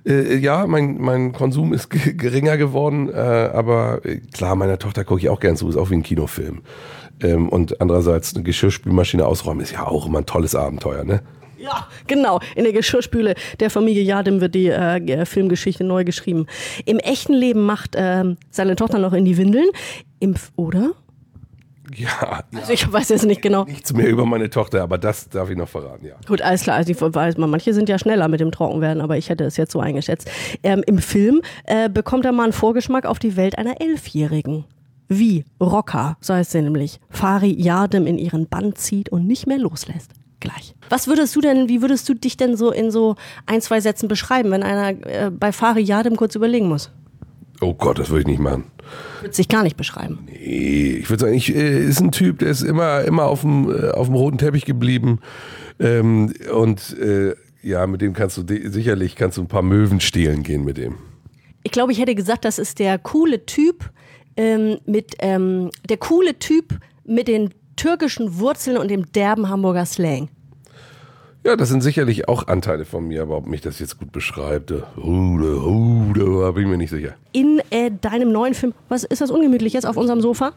Äh, 0.06 0.38
ja, 0.38 0.68
mein, 0.68 0.98
mein 1.00 1.32
Konsum 1.32 1.74
ist 1.74 1.90
geringer 1.90 2.58
geworden, 2.58 3.10
äh, 3.10 3.14
aber 3.14 4.06
äh, 4.06 4.18
klar, 4.18 4.56
meiner 4.56 4.80
Tochter 4.80 5.04
gucke 5.04 5.22
ich 5.22 5.30
auch 5.30 5.40
gern 5.40 5.56
zu, 5.56 5.68
ist 5.70 5.78
auch 5.78 5.90
wie 5.90 5.96
ein 5.96 6.04
Kinofilm. 6.04 6.62
Ähm, 7.22 7.50
und 7.50 7.82
andererseits 7.82 8.36
eine 8.36 8.44
Geschirrspülmaschine 8.44 9.26
ausräumen 9.26 9.62
ist 9.62 9.72
ja 9.72 9.88
auch 9.88 10.06
immer 10.06 10.20
ein 10.20 10.26
tolles 10.26 10.56
Abenteuer, 10.56 11.04
ne? 11.04 11.22
Ja, 11.60 11.88
genau. 12.08 12.40
In 12.56 12.64
der 12.64 12.74
Geschirrspüle 12.74 13.36
der 13.60 13.70
Familie 13.70 14.04
Jadim 14.04 14.42
wird 14.42 14.56
die 14.56 14.68
äh, 14.68 15.26
Filmgeschichte 15.26 15.84
neu 15.84 16.04
geschrieben. 16.04 16.46
Im 16.86 17.00
echten 17.00 17.34
Leben 17.34 17.66
macht 17.66 17.96
äh, 17.96 18.24
seine 18.50 18.76
Tochter 18.76 19.00
noch 19.00 19.14
in 19.14 19.26
die 19.26 19.38
Windeln. 19.38 19.70
Im, 20.20 20.36
oder? 20.56 20.92
Ja, 21.96 22.44
Also 22.56 22.74
ich 22.74 22.92
weiß 22.92 23.10
jetzt 23.10 23.26
nicht 23.26 23.42
genau. 23.42 23.66
Nichts 23.66 23.94
mehr 23.94 24.08
über 24.08 24.26
meine 24.26 24.50
Tochter, 24.50 24.84
aber 24.84 24.98
das 24.98 25.30
darf 25.30 25.50
ich 25.50 25.58
noch 25.58 25.68
verraten, 25.68 26.06
ja. 26.06 26.16
Gut, 26.28 26.42
alles 26.42 26.62
klar. 26.64 26.78
Also 26.78 26.92
ich 26.92 27.02
weiß, 27.02 27.38
manche 27.38 27.74
sind 27.74 27.90
ja 27.90 27.98
schneller 27.98 28.28
mit 28.28 28.40
dem 28.40 28.52
Trockenwerden, 28.52 29.02
aber 29.02 29.18
ich 29.18 29.30
hätte 29.30 29.44
es 29.44 29.58
jetzt 29.58 29.72
so 29.72 29.80
eingeschätzt. 29.80 30.30
Ähm, 30.64 30.84
Im 30.86 31.00
Film 31.00 31.42
äh, 31.66 31.90
bekommt 31.90 32.26
er 32.26 32.32
mal 32.32 32.44
einen 32.44 32.54
Vorgeschmack 32.54 33.06
auf 33.06 33.20
die 33.20 33.36
Welt 33.36 33.58
einer 33.58 33.82
Elfjährigen. 33.82 34.66
Wie 35.08 35.46
Rocker, 35.60 36.18
so 36.22 36.36
heißt 36.36 36.52
sie 36.52 36.62
nämlich, 36.62 37.00
Fari 37.10 37.52
Yardem 37.52 38.06
in 38.06 38.20
ihren 38.20 38.48
Bann 38.48 38.76
zieht 38.76 39.10
und 39.10 39.26
nicht 39.26 39.48
mehr 39.48 39.58
loslässt 39.58 40.12
gleich. 40.39 40.75
Was 40.89 41.07
würdest 41.07 41.36
du 41.36 41.41
denn, 41.41 41.69
wie 41.69 41.81
würdest 41.81 42.07
du 42.09 42.13
dich 42.13 42.38
denn 42.38 42.56
so 42.56 42.71
in 42.71 42.91
so 42.91 43.15
ein, 43.45 43.62
zwei 43.62 43.81
Sätzen 43.81 44.07
beschreiben, 44.07 44.51
wenn 44.51 44.63
einer 44.63 44.89
äh, 45.07 45.31
bei 45.31 45.51
Fari 45.51 45.81
Yadem 45.81 46.15
kurz 46.15 46.36
überlegen 46.36 46.68
muss? 46.68 46.91
Oh 47.62 47.74
Gott, 47.74 48.00
das 48.00 48.09
würde 48.09 48.21
ich 48.21 48.27
nicht 48.27 48.39
machen. 48.39 48.65
Würde 49.21 49.36
sich 49.36 49.50
gar 49.50 49.63
nicht 49.63 49.75
beschreiben. 49.75 50.19
Nee, 50.27 50.97
ich 51.01 51.09
würde 51.09 51.21
sagen, 51.21 51.33
ich 51.33 51.53
äh, 51.53 51.83
ist 51.83 52.00
ein 52.00 52.12
Typ, 52.12 52.39
der 52.39 52.50
ist 52.50 52.62
immer, 52.62 53.01
immer 53.01 53.25
auf 53.25 53.41
dem, 53.41 53.69
äh, 53.69 53.89
auf 53.89 54.07
dem 54.07 54.15
roten 54.15 54.38
Teppich 54.38 54.65
geblieben. 54.65 55.19
Ähm, 55.80 56.33
und 56.53 56.97
äh, 56.97 57.36
ja, 57.62 57.86
mit 57.88 58.01
dem 58.01 58.13
kannst 58.13 58.38
du 58.38 58.44
sicherlich 58.69 59.15
kannst 59.15 59.38
du 59.38 59.41
ein 59.41 59.47
paar 59.47 59.62
Möwen 59.62 60.00
stehlen 60.00 60.44
gehen 60.44 60.63
mit 60.63 60.77
dem. 60.77 60.95
Ich 61.63 61.71
glaube, 61.71 61.91
ich 61.91 62.00
hätte 62.00 62.15
gesagt, 62.15 62.45
das 62.45 62.57
ist 62.57 62.80
der 62.80 62.97
coole 62.97 63.45
Typ 63.45 63.91
ähm, 64.38 64.77
mit 64.86 65.15
ähm, 65.19 65.69
der 65.89 65.97
coole 65.97 66.39
Typ 66.39 66.80
mit 67.06 67.27
den 67.27 67.50
türkischen 67.80 68.40
Wurzeln 68.40 68.78
und 68.78 68.90
dem 68.90 69.12
derben 69.12 69.50
Hamburger 69.50 69.86
Slang. 69.86 70.30
Ja, 71.46 71.56
das 71.56 71.70
sind 71.70 71.82
sicherlich 71.82 72.27
auch 72.27 72.48
Anteile 72.48 72.84
von 72.84 73.08
mir, 73.08 73.22
aber 73.22 73.38
ob 73.38 73.48
mich 73.48 73.62
das 73.62 73.80
jetzt 73.80 73.98
gut 73.98 74.12
beschreibt, 74.12 74.74
hude, 74.98 75.63
hude, 75.63 76.51
bin 76.51 76.63
ich 76.63 76.70
mir 76.70 76.77
nicht 76.77 76.89
sicher. 76.89 77.15
In 77.32 77.62
äh, 77.70 77.89
deinem 77.89 78.34
neuen 78.34 78.53
Film, 78.53 78.74
was 78.89 79.06
ist 79.06 79.22
das 79.22 79.32
ungemütlich 79.32 79.72
jetzt 79.72 79.86
auf 79.86 79.96
unserem 79.96 80.20
Sofa? 80.20 80.51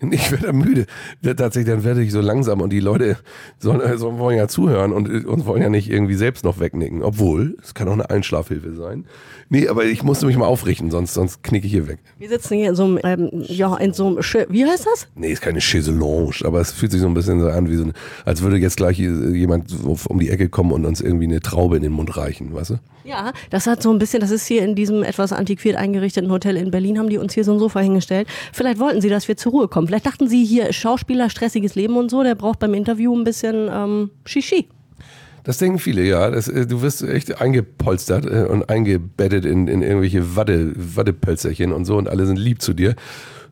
Ich 0.10 0.30
werde 0.30 0.52
müde. 0.52 0.86
Tatsächlich, 1.22 1.74
dann 1.74 1.84
werde 1.84 2.02
ich 2.02 2.12
so 2.12 2.20
langsam 2.20 2.60
und 2.60 2.70
die 2.70 2.80
Leute 2.80 3.16
sollen, 3.58 3.80
äh, 3.80 3.96
sollen, 3.96 4.18
wollen 4.18 4.36
ja 4.36 4.48
zuhören 4.48 4.92
und 4.92 5.08
äh, 5.08 5.26
uns 5.26 5.46
wollen 5.46 5.62
ja 5.62 5.68
nicht 5.68 5.90
irgendwie 5.90 6.14
selbst 6.14 6.44
noch 6.44 6.60
wegnicken. 6.60 7.02
Obwohl, 7.02 7.56
es 7.62 7.74
kann 7.74 7.88
auch 7.88 7.92
eine 7.92 8.10
Einschlafhilfe 8.10 8.74
sein. 8.74 9.06
Nee, 9.48 9.68
aber 9.68 9.84
ich 9.84 10.02
musste 10.02 10.26
mich 10.26 10.36
mal 10.36 10.46
aufrichten, 10.46 10.90
sonst, 10.90 11.14
sonst 11.14 11.42
knicke 11.42 11.66
ich 11.66 11.72
hier 11.72 11.86
weg. 11.86 11.98
Wir 12.18 12.28
sitzen 12.28 12.56
hier 12.56 12.70
in 12.70 12.74
so 12.74 12.84
einem, 12.84 12.98
ähm, 13.04 13.30
ja, 13.46 13.76
in 13.76 13.92
so 13.92 14.08
einem, 14.08 14.22
Sch 14.22 14.38
wie 14.48 14.64
heißt 14.64 14.86
das? 14.86 15.08
Nee, 15.14 15.32
ist 15.32 15.42
keine 15.42 15.60
Chaiselange, 15.60 16.44
aber 16.44 16.60
es 16.60 16.72
fühlt 16.72 16.92
sich 16.92 17.00
so 17.00 17.06
ein 17.06 17.14
bisschen 17.14 17.40
so 17.40 17.48
an, 17.48 17.70
wie 17.70 17.76
so 17.76 17.84
ein, 17.84 17.92
als 18.24 18.42
würde 18.42 18.56
jetzt 18.56 18.76
gleich 18.76 18.98
jemand 18.98 19.72
um 20.08 20.18
die 20.18 20.30
Ecke 20.30 20.48
kommen 20.48 20.72
und 20.72 20.84
uns 20.84 21.00
irgendwie 21.00 21.24
eine 21.24 21.40
Traube 21.40 21.76
in 21.76 21.82
den 21.82 21.92
Mund 21.92 22.16
reichen, 22.16 22.52
weißt 22.54 22.70
du? 22.70 22.78
Ja, 23.04 23.32
das 23.50 23.68
hat 23.68 23.82
so 23.82 23.92
ein 23.92 23.98
bisschen, 23.98 24.20
das 24.20 24.32
ist 24.32 24.46
hier 24.46 24.62
in 24.62 24.74
diesem 24.74 25.04
etwas 25.04 25.32
antiquiert 25.32 25.76
eingerichteten 25.76 26.30
Hotel 26.32 26.56
in 26.56 26.72
Berlin, 26.72 26.98
haben 26.98 27.08
die 27.08 27.18
uns 27.18 27.34
hier 27.34 27.44
so 27.44 27.52
ein 27.52 27.60
Sofa 27.60 27.78
hingestellt. 27.78 28.26
Vielleicht 28.52 28.80
wollten 28.80 29.00
sie, 29.00 29.08
dass 29.08 29.28
wir 29.28 29.36
zur 29.36 29.52
Ruhe 29.52 29.68
kommen. 29.68 29.85
Vielleicht 29.86 30.06
dachten 30.06 30.28
sie 30.28 30.44
hier, 30.44 30.72
Schauspieler, 30.72 31.30
stressiges 31.30 31.74
Leben 31.74 31.96
und 31.96 32.10
so, 32.10 32.22
der 32.22 32.34
braucht 32.34 32.58
beim 32.58 32.74
Interview 32.74 33.16
ein 33.16 33.24
bisschen 33.24 33.68
ähm, 33.72 34.10
Shishi. 34.24 34.68
Das 35.46 35.58
denken 35.58 35.78
viele, 35.78 36.02
ja. 36.02 36.30
Das, 36.30 36.48
äh, 36.48 36.66
du 36.66 36.82
wirst 36.82 37.02
echt 37.02 37.40
eingepolstert 37.40 38.26
äh, 38.26 38.46
und 38.50 38.68
eingebettet 38.68 39.44
in, 39.44 39.68
in 39.68 39.80
irgendwelche 39.80 40.34
Watte, 40.34 40.72
Wattepölzerchen 40.74 41.72
und 41.72 41.84
so 41.84 41.96
und 41.96 42.08
alle 42.08 42.26
sind 42.26 42.36
lieb 42.38 42.60
zu 42.60 42.74
dir. 42.74 42.96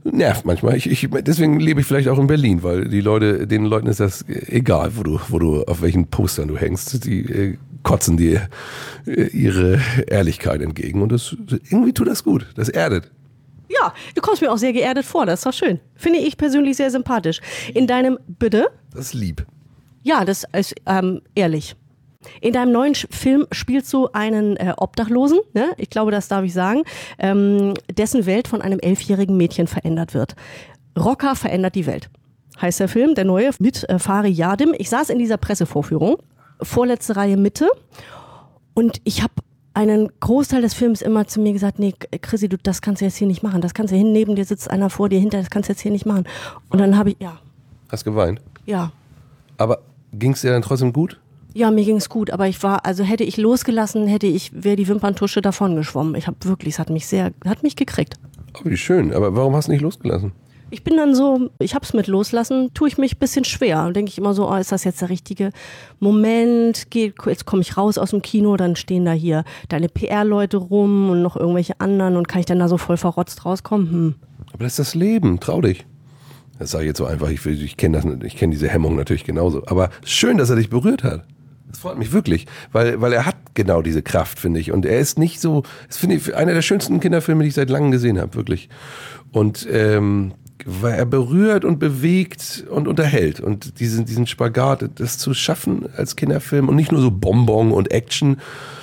Nervt 0.02 0.44
manchmal. 0.44 0.76
Ich, 0.76 0.90
ich, 0.90 1.08
deswegen 1.22 1.60
lebe 1.60 1.80
ich 1.80 1.86
vielleicht 1.86 2.08
auch 2.08 2.18
in 2.18 2.26
Berlin, 2.26 2.62
weil 2.62 2.88
die 2.88 3.00
Leute, 3.00 3.46
den 3.46 3.64
Leuten 3.64 3.86
ist 3.86 4.00
das 4.00 4.24
egal, 4.28 4.96
wo 4.96 5.02
du, 5.02 5.20
wo 5.28 5.38
du, 5.38 5.62
auf 5.62 5.80
welchen 5.82 6.08
Postern 6.08 6.48
du 6.48 6.58
hängst. 6.58 7.06
Die 7.06 7.20
äh, 7.20 7.56
kotzen 7.84 8.16
dir 8.16 8.48
äh, 9.06 9.28
ihre 9.28 9.80
Ehrlichkeit 10.08 10.62
entgegen 10.62 11.00
und 11.00 11.12
das 11.12 11.36
irgendwie 11.70 11.92
tut 11.92 12.08
das 12.08 12.24
gut. 12.24 12.46
Das 12.56 12.68
erdet. 12.68 13.12
Ja, 13.68 13.92
du 14.14 14.20
kommst 14.20 14.42
mir 14.42 14.52
auch 14.52 14.58
sehr 14.58 14.72
geerdet 14.72 15.04
vor, 15.04 15.26
das 15.26 15.42
doch 15.42 15.52
schön. 15.52 15.80
Finde 15.94 16.18
ich 16.18 16.36
persönlich 16.36 16.76
sehr 16.76 16.90
sympathisch. 16.90 17.40
In 17.72 17.86
deinem 17.86 18.18
Bitte? 18.26 18.68
Das 18.92 19.06
ist 19.06 19.14
lieb. 19.14 19.46
Ja, 20.02 20.24
das 20.24 20.44
ist 20.52 20.74
ähm, 20.86 21.22
ehrlich. 21.34 21.76
In 22.40 22.52
deinem 22.52 22.72
neuen 22.72 22.94
Film 22.94 23.46
spielst 23.52 23.92
du 23.92 24.08
einen 24.12 24.56
äh, 24.56 24.74
Obdachlosen, 24.76 25.40
ne? 25.52 25.72
ich 25.76 25.90
glaube, 25.90 26.10
das 26.10 26.28
darf 26.28 26.44
ich 26.44 26.54
sagen, 26.54 26.84
ähm, 27.18 27.74
dessen 27.90 28.26
Welt 28.26 28.48
von 28.48 28.62
einem 28.62 28.78
elfjährigen 28.78 29.36
Mädchen 29.36 29.66
verändert 29.66 30.14
wird. 30.14 30.34
Rocker 30.98 31.36
verändert 31.36 31.74
die 31.74 31.86
Welt, 31.86 32.08
heißt 32.60 32.80
der 32.80 32.88
Film, 32.88 33.14
der 33.14 33.24
neue 33.24 33.50
mit 33.58 33.88
äh, 33.88 33.98
Fari 33.98 34.30
Yadim. 34.30 34.74
Ich 34.78 34.88
saß 34.88 35.10
in 35.10 35.18
dieser 35.18 35.36
Pressevorführung, 35.36 36.16
vorletzte 36.62 37.16
Reihe 37.16 37.36
Mitte, 37.36 37.68
und 38.74 39.00
ich 39.04 39.22
habe 39.22 39.34
einen 39.74 40.08
Großteil 40.20 40.62
des 40.62 40.72
Films 40.72 41.02
immer 41.02 41.26
zu 41.26 41.40
mir 41.40 41.52
gesagt, 41.52 41.78
nee, 41.78 41.94
Chrissy, 42.22 42.48
du, 42.48 42.56
das 42.56 42.80
kannst 42.80 43.00
du 43.00 43.04
jetzt 43.04 43.16
hier 43.16 43.26
nicht 43.26 43.42
machen. 43.42 43.60
Das 43.60 43.74
kannst 43.74 43.92
du 43.92 43.96
hin, 43.96 44.12
neben 44.12 44.36
dir 44.36 44.44
sitzt 44.44 44.70
einer 44.70 44.88
vor 44.88 45.08
dir, 45.08 45.18
hinter, 45.18 45.38
das 45.38 45.50
kannst 45.50 45.68
du 45.68 45.72
jetzt 45.72 45.80
hier 45.80 45.92
nicht 45.92 46.06
machen. 46.06 46.24
Und 46.68 46.80
dann 46.80 46.96
habe 46.96 47.10
ich, 47.10 47.16
ja. 47.18 47.38
Hast 47.90 48.04
geweint? 48.04 48.40
Ja. 48.66 48.92
Aber 49.58 49.80
ging 50.12 50.32
es 50.32 50.40
dir 50.40 50.52
dann 50.52 50.62
trotzdem 50.62 50.92
gut? 50.92 51.20
Ja, 51.52 51.70
mir 51.70 51.84
ging 51.84 51.96
es 51.96 52.08
gut, 52.08 52.30
aber 52.30 52.48
ich 52.48 52.62
war, 52.62 52.84
also 52.84 53.04
hätte 53.04 53.22
ich 53.22 53.36
losgelassen, 53.36 54.08
hätte 54.08 54.26
ich, 54.26 54.64
wäre 54.64 54.76
die 54.76 54.88
Wimperntusche 54.88 55.40
davon 55.40 55.76
geschwommen. 55.76 56.16
Ich 56.16 56.26
habe 56.26 56.36
wirklich, 56.42 56.74
es 56.74 56.78
hat 56.80 56.90
mich 56.90 57.06
sehr, 57.06 57.32
hat 57.44 57.62
mich 57.62 57.76
gekriegt. 57.76 58.14
Oh, 58.54 58.60
wie 58.64 58.76
schön. 58.76 59.12
Aber 59.12 59.36
warum 59.36 59.54
hast 59.54 59.68
du 59.68 59.72
nicht 59.72 59.82
losgelassen? 59.82 60.32
Ich 60.74 60.82
bin 60.82 60.96
dann 60.96 61.14
so, 61.14 61.50
ich 61.60 61.76
hab's 61.76 61.92
mit 61.94 62.08
loslassen, 62.08 62.74
tue 62.74 62.88
ich 62.88 62.98
mich 62.98 63.14
ein 63.14 63.20
bisschen 63.20 63.44
schwer. 63.44 63.92
Denke 63.92 64.08
ich 64.08 64.18
immer 64.18 64.34
so, 64.34 64.50
oh, 64.50 64.56
ist 64.56 64.72
das 64.72 64.82
jetzt 64.82 65.02
der 65.02 65.08
richtige 65.08 65.52
Moment? 66.00 66.90
Geht, 66.90 67.14
jetzt 67.26 67.44
komme 67.44 67.62
ich 67.62 67.76
raus 67.76 67.96
aus 67.96 68.10
dem 68.10 68.22
Kino, 68.22 68.56
dann 68.56 68.74
stehen 68.74 69.04
da 69.04 69.12
hier 69.12 69.44
deine 69.68 69.88
PR-Leute 69.88 70.56
rum 70.56 71.10
und 71.10 71.22
noch 71.22 71.36
irgendwelche 71.36 71.78
anderen 71.78 72.16
und 72.16 72.26
kann 72.26 72.40
ich 72.40 72.46
dann 72.46 72.58
da 72.58 72.66
so 72.66 72.76
voll 72.76 72.96
verrotzt 72.96 73.44
rauskommen? 73.44 73.88
Hm. 73.88 74.14
Aber 74.52 74.64
das 74.64 74.72
ist 74.72 74.78
das 74.80 74.94
Leben, 74.96 75.38
trau 75.38 75.60
dich. 75.60 75.86
Das 76.58 76.72
sage 76.72 76.82
ich 76.82 76.88
jetzt 76.88 76.98
so 76.98 77.06
einfach, 77.06 77.30
ich, 77.30 77.46
ich 77.46 77.76
kenne 77.76 78.18
kenn 78.18 78.50
diese 78.50 78.68
Hemmung 78.68 78.96
natürlich 78.96 79.22
genauso. 79.22 79.64
Aber 79.66 79.90
schön, 80.04 80.38
dass 80.38 80.50
er 80.50 80.56
dich 80.56 80.70
berührt 80.70 81.04
hat. 81.04 81.24
Das 81.68 81.78
freut 81.78 81.98
mich 81.98 82.10
wirklich, 82.10 82.46
weil, 82.72 83.00
weil 83.00 83.12
er 83.12 83.26
hat 83.26 83.36
genau 83.54 83.80
diese 83.80 84.02
Kraft, 84.02 84.40
finde 84.40 84.58
ich. 84.58 84.72
Und 84.72 84.86
er 84.86 84.98
ist 84.98 85.20
nicht 85.20 85.40
so, 85.40 85.62
das 85.86 85.98
finde 85.98 86.16
ich 86.16 86.34
einer 86.34 86.52
der 86.52 86.62
schönsten 86.62 86.98
Kinderfilme, 86.98 87.44
die 87.44 87.50
ich 87.50 87.54
seit 87.54 87.70
langem 87.70 87.92
gesehen 87.92 88.20
habe, 88.20 88.34
wirklich. 88.34 88.68
Und 89.30 89.68
ähm, 89.70 90.34
er 90.82 91.04
berührt 91.04 91.64
und 91.64 91.78
bewegt 91.78 92.64
und 92.70 92.88
unterhält. 92.88 93.40
Und 93.40 93.80
diesen, 93.80 94.04
diesen 94.04 94.26
Spagat, 94.26 94.88
das 94.96 95.18
zu 95.18 95.34
schaffen 95.34 95.88
als 95.96 96.16
Kinderfilm 96.16 96.68
und 96.68 96.76
nicht 96.76 96.92
nur 96.92 97.00
so 97.00 97.10
Bonbon 97.10 97.72
und 97.72 97.90
Action 97.90 98.38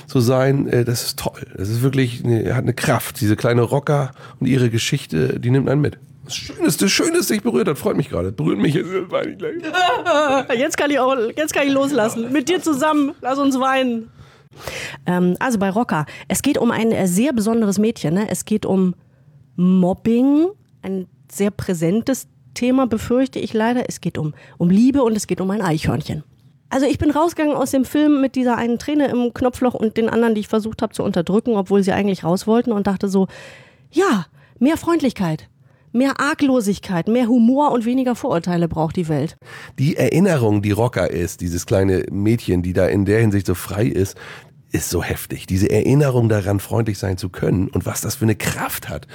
zu 0.07 0.19
sein, 0.19 0.67
äh, 0.67 0.85
das 0.85 1.03
ist 1.03 1.19
toll. 1.19 1.47
Das 1.55 1.69
ist 1.69 1.81
wirklich, 1.81 2.23
er 2.25 2.55
hat 2.55 2.63
eine 2.63 2.73
Kraft. 2.73 3.21
Diese 3.21 3.35
kleine 3.35 3.61
Rocker 3.61 4.11
und 4.39 4.47
ihre 4.47 4.69
Geschichte, 4.69 5.39
die 5.39 5.49
nimmt 5.49 5.69
einen 5.69 5.81
mit. 5.81 5.97
Das 6.25 6.35
Schönste, 6.35 6.89
Schönste 6.89 7.33
dich 7.33 7.43
berührt 7.43 7.67
hat, 7.67 7.77
freut 7.77 7.97
mich 7.97 8.09
gerade. 8.09 8.31
Berührt 8.31 8.59
mich 8.59 8.75
jetzt. 8.75 8.89
Jetzt 10.57 10.77
kann 10.77 10.91
ich 10.91 10.99
auch, 10.99 11.15
jetzt 11.35 11.53
kann 11.53 11.67
ich 11.67 11.73
loslassen. 11.73 12.31
Mit 12.31 12.47
dir 12.49 12.61
zusammen, 12.61 13.13
lass 13.21 13.39
uns 13.39 13.59
weinen. 13.59 14.09
Ähm, 15.05 15.35
also 15.39 15.57
bei 15.57 15.69
Rocker, 15.69 16.05
es 16.27 16.41
geht 16.41 16.57
um 16.57 16.71
ein 16.71 16.91
äh, 16.91 17.07
sehr 17.07 17.33
besonderes 17.33 17.79
Mädchen. 17.79 18.13
Ne? 18.13 18.27
Es 18.29 18.45
geht 18.45 18.65
um 18.65 18.95
Mobbing, 19.55 20.47
ein 20.81 21.07
sehr 21.33 21.51
präsentes 21.51 22.27
Thema, 22.53 22.87
befürchte 22.87 23.39
ich 23.39 23.53
leider. 23.53 23.87
Es 23.87 24.01
geht 24.01 24.17
um, 24.17 24.33
um 24.57 24.69
Liebe 24.69 25.03
und 25.03 25.15
es 25.15 25.27
geht 25.27 25.41
um 25.41 25.49
ein 25.51 25.61
Eichhörnchen. 25.61 26.23
Also 26.69 26.85
ich 26.85 26.97
bin 26.97 27.11
rausgegangen 27.11 27.55
aus 27.55 27.71
dem 27.71 27.83
Film 27.83 28.21
mit 28.21 28.35
dieser 28.35 28.57
einen 28.57 28.79
Träne 28.79 29.07
im 29.07 29.33
Knopfloch 29.33 29.73
und 29.73 29.97
den 29.97 30.09
anderen, 30.09 30.35
die 30.35 30.41
ich 30.41 30.47
versucht 30.47 30.81
habe 30.81 30.93
zu 30.93 31.03
unterdrücken, 31.03 31.57
obwohl 31.57 31.83
sie 31.83 31.91
eigentlich 31.91 32.23
raus 32.23 32.47
wollten 32.47 32.71
und 32.71 32.87
dachte 32.87 33.09
so, 33.09 33.27
ja, 33.91 34.25
mehr 34.57 34.77
Freundlichkeit, 34.77 35.49
mehr 35.91 36.21
Arglosigkeit, 36.21 37.09
mehr 37.09 37.27
Humor 37.27 37.71
und 37.71 37.85
weniger 37.85 38.15
Vorurteile 38.15 38.69
braucht 38.69 38.95
die 38.95 39.09
Welt. 39.09 39.35
Die 39.79 39.97
Erinnerung, 39.97 40.61
die 40.61 40.71
Rocker 40.71 41.11
ist, 41.11 41.41
dieses 41.41 41.65
kleine 41.65 42.05
Mädchen, 42.09 42.61
die 42.61 42.71
da 42.71 42.87
in 42.87 43.03
der 43.03 43.19
Hinsicht 43.19 43.47
so 43.47 43.55
frei 43.55 43.85
ist, 43.87 44.15
ist 44.71 44.89
so 44.89 45.03
heftig. 45.03 45.45
Diese 45.47 45.69
Erinnerung 45.69 46.29
daran, 46.29 46.59
freundlich 46.59 46.97
sein 46.97 47.17
zu 47.17 47.29
können 47.29 47.67
und 47.67 47.85
was 47.85 48.01
das 48.01 48.15
für 48.15 48.25
eine 48.25 48.35
Kraft 48.35 48.89
hat. 48.89 49.07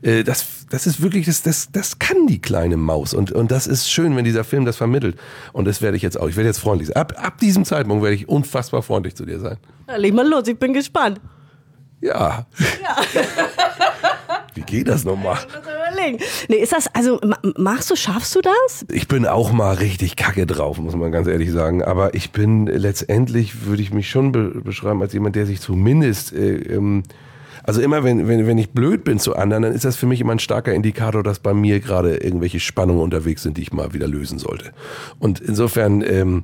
Äh, 0.00 0.24
das, 0.24 0.66
das 0.70 0.86
ist 0.86 1.02
wirklich, 1.02 1.26
das, 1.26 1.42
das, 1.42 1.68
das 1.70 1.98
kann 1.98 2.26
die 2.26 2.40
kleine 2.40 2.76
Maus. 2.76 3.14
Und, 3.14 3.32
und 3.32 3.50
das 3.50 3.66
ist 3.66 3.90
schön, 3.90 4.16
wenn 4.16 4.24
dieser 4.24 4.44
Film 4.44 4.64
das 4.64 4.76
vermittelt. 4.76 5.18
Und 5.52 5.66
das 5.66 5.82
werde 5.82 5.96
ich 5.96 6.02
jetzt 6.02 6.18
auch. 6.18 6.28
Ich 6.28 6.36
werde 6.36 6.48
jetzt 6.48 6.60
freundlich 6.60 6.88
sein. 6.88 6.96
Ab, 6.96 7.14
ab 7.16 7.38
diesem 7.38 7.64
Zeitpunkt 7.64 8.02
werde 8.02 8.16
ich 8.16 8.28
unfassbar 8.28 8.82
freundlich 8.82 9.14
zu 9.14 9.26
dir 9.26 9.38
sein. 9.38 9.58
Ja, 9.88 9.96
leg 9.96 10.14
mal 10.14 10.26
los, 10.26 10.48
ich 10.48 10.58
bin 10.58 10.72
gespannt. 10.72 11.20
Ja. 12.00 12.46
ja. 12.82 12.96
Wie 14.54 14.62
geht 14.62 14.88
das 14.88 15.04
nochmal? 15.04 15.38
Nee, 16.48 16.56
ist 16.56 16.72
das, 16.72 16.86
also 16.94 17.20
machst 17.56 17.90
du, 17.90 17.96
schaffst 17.96 18.34
du 18.34 18.40
das? 18.40 18.84
Ich 18.90 19.08
bin 19.08 19.26
auch 19.26 19.52
mal 19.52 19.74
richtig 19.74 20.16
kacke 20.16 20.46
drauf, 20.46 20.78
muss 20.78 20.96
man 20.96 21.12
ganz 21.12 21.28
ehrlich 21.28 21.50
sagen. 21.50 21.82
Aber 21.82 22.14
ich 22.14 22.32
bin 22.32 22.66
letztendlich, 22.66 23.66
würde 23.66 23.82
ich 23.82 23.92
mich 23.92 24.10
schon 24.10 24.32
be 24.32 24.60
beschreiben, 24.62 25.00
als 25.00 25.12
jemand, 25.12 25.36
der 25.36 25.46
sich 25.46 25.60
zumindest. 25.60 26.32
Äh, 26.32 26.56
ähm, 26.74 27.02
also 27.64 27.80
immer, 27.80 28.02
wenn, 28.02 28.26
wenn, 28.26 28.46
wenn 28.46 28.58
ich 28.58 28.70
blöd 28.70 29.04
bin 29.04 29.18
zu 29.18 29.36
anderen, 29.36 29.62
dann 29.62 29.72
ist 29.72 29.84
das 29.84 29.96
für 29.96 30.06
mich 30.06 30.20
immer 30.20 30.32
ein 30.32 30.40
starker 30.40 30.74
Indikator, 30.74 31.22
dass 31.22 31.38
bei 31.38 31.54
mir 31.54 31.78
gerade 31.80 32.16
irgendwelche 32.16 32.58
Spannungen 32.58 33.02
unterwegs 33.02 33.42
sind, 33.42 33.56
die 33.56 33.62
ich 33.62 33.72
mal 33.72 33.92
wieder 33.92 34.08
lösen 34.08 34.38
sollte. 34.38 34.72
Und 35.20 35.40
insofern 35.40 36.02
ähm, 36.02 36.42